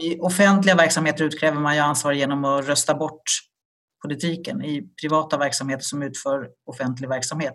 I 0.00 0.18
offentliga 0.20 0.74
verksamheter 0.74 1.24
utkräver 1.24 1.60
man 1.60 1.74
ju 1.74 1.80
ansvar 1.80 2.12
genom 2.12 2.44
att 2.44 2.68
rösta 2.68 2.94
bort 2.94 3.22
politiken. 4.04 4.64
I 4.64 4.82
privata 5.02 5.38
verksamheter 5.38 5.84
som 5.84 6.02
utför 6.02 6.48
offentlig 6.66 7.08
verksamhet 7.08 7.54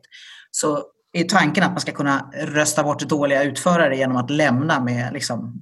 så 0.52 0.84
är 1.14 1.24
tanken 1.24 1.64
att 1.64 1.72
man 1.72 1.80
ska 1.80 1.92
kunna 1.92 2.32
rösta 2.34 2.84
bort 2.84 3.02
dåliga 3.02 3.44
utförare 3.44 3.98
genom 3.98 4.18
att 4.18 4.30
lämna 4.30 4.80
med 4.84 5.14
liksom, 5.14 5.54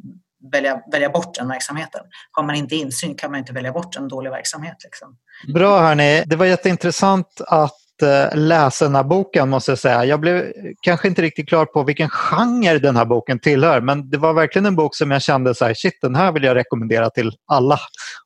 välja, 0.52 0.82
välja 0.92 1.10
bort 1.10 1.36
den 1.36 1.48
verksamheten. 1.48 2.02
Har 2.32 2.44
man 2.44 2.56
inte 2.56 2.76
insyn 2.76 3.16
kan 3.16 3.32
man 3.32 3.40
inte 3.40 3.54
välja 3.54 3.72
bort 3.72 3.96
en 3.96 4.08
dålig 4.08 4.30
verksamhet. 4.30 4.78
Liksom. 4.84 5.18
Bra 5.54 5.80
hörni, 5.80 6.24
det 6.26 6.36
var 6.36 6.46
jätteintressant 6.46 7.42
att 7.48 7.87
läsa 8.34 8.86
den 8.86 8.96
här 8.96 9.04
boken 9.04 9.50
måste 9.50 9.72
jag 9.72 9.80
säga. 9.80 10.06
Jag 10.06 10.20
blev 10.20 10.52
kanske 10.82 11.08
inte 11.08 11.22
riktigt 11.22 11.50
klar 11.50 11.66
på 11.66 11.84
vilken 11.84 12.10
genre 12.10 12.80
den 12.80 12.96
här 12.96 13.06
boken 13.06 13.40
tillhör 13.40 13.82
men 13.82 14.10
det 14.10 14.18
var 14.18 14.34
verkligen 14.34 14.66
en 14.66 14.76
bok 14.76 14.96
som 14.96 15.12
jag 15.12 15.22
kände 15.22 15.56
så 15.56 15.66
här, 15.66 15.74
shit 15.74 16.00
den 16.02 16.16
här 16.16 16.32
vill 16.32 16.44
jag 16.44 16.56
rekommendera 16.56 17.10
till 17.10 17.32
alla 17.48 17.80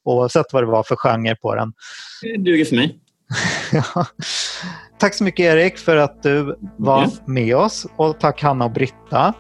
oavsett 0.04 0.54
vad 0.54 0.64
det 0.64 0.68
var 0.68 0.84
för 0.84 0.96
genre 0.96 1.36
på 1.36 1.56
den. 1.56 1.74
Det 2.22 2.38
duger 2.38 2.66
för 2.66 2.76
mig. 2.76 3.00
Tack 4.98 5.14
så 5.14 5.24
mycket 5.24 5.44
Erik 5.44 5.78
för 5.78 5.98
att 5.98 6.24
du 6.24 6.58
var 6.78 7.02
ja. 7.02 7.10
med 7.26 7.56
oss 7.56 7.88
och 7.96 8.20
tack 8.20 8.42
Hanna 8.42 8.66
och 8.66 8.72
Britta. 8.72 9.34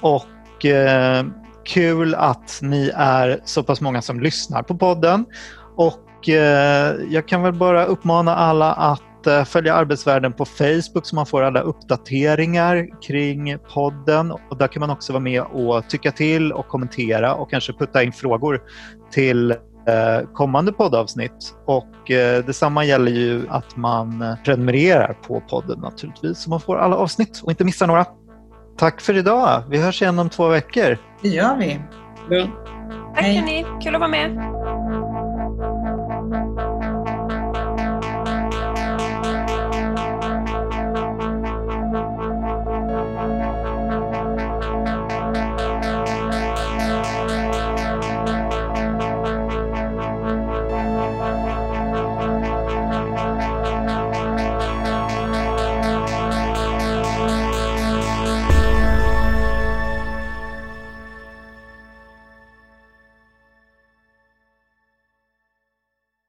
Och 0.00 0.64
eh, 0.64 1.24
kul 1.64 2.14
att 2.14 2.58
ni 2.62 2.92
är 2.94 3.40
så 3.44 3.62
pass 3.62 3.80
många 3.80 4.02
som 4.02 4.20
lyssnar 4.20 4.62
på 4.62 4.78
podden. 4.78 5.26
Och 5.76 6.28
eh, 6.28 6.94
jag 7.10 7.28
kan 7.28 7.42
väl 7.42 7.52
bara 7.52 7.84
uppmana 7.84 8.36
alla 8.36 8.72
att 8.72 9.02
eh, 9.26 9.44
följa 9.44 9.74
Arbetsvärlden 9.74 10.32
på 10.32 10.44
Facebook 10.44 11.06
så 11.06 11.16
man 11.16 11.26
får 11.26 11.42
alla 11.42 11.60
uppdateringar 11.60 13.00
kring 13.02 13.58
podden. 13.74 14.30
Och 14.30 14.56
där 14.58 14.66
kan 14.66 14.80
man 14.80 14.90
också 14.90 15.12
vara 15.12 15.22
med 15.22 15.42
och 15.42 15.88
tycka 15.88 16.12
till 16.12 16.52
och 16.52 16.68
kommentera 16.68 17.34
och 17.34 17.50
kanske 17.50 17.72
putta 17.72 18.02
in 18.02 18.12
frågor 18.12 18.60
till 19.10 19.50
eh, 19.50 20.28
kommande 20.32 20.72
poddavsnitt. 20.72 21.54
Och 21.66 22.10
eh, 22.10 22.44
detsamma 22.44 22.84
gäller 22.84 23.12
ju 23.12 23.48
att 23.48 23.76
man 23.76 24.36
prenumererar 24.44 25.12
på 25.12 25.40
podden 25.40 25.80
naturligtvis 25.80 26.38
så 26.38 26.50
man 26.50 26.60
får 26.60 26.78
alla 26.78 26.96
avsnitt 26.96 27.40
och 27.44 27.50
inte 27.50 27.64
missar 27.64 27.86
några. 27.86 28.06
Tack 28.78 29.00
för 29.00 29.16
idag. 29.16 29.62
Vi 29.68 29.78
hörs 29.78 30.02
igen 30.02 30.18
om 30.18 30.28
två 30.28 30.48
veckor. 30.48 30.98
Det 31.22 31.28
gör 31.28 31.56
vi. 31.56 31.80
Ja. 32.30 32.46
Tack 33.14 33.24
Hej. 33.24 33.36
hörni, 33.36 33.66
kul 33.82 33.94
att 33.94 34.00
vara 34.00 34.10
med. 34.10 34.57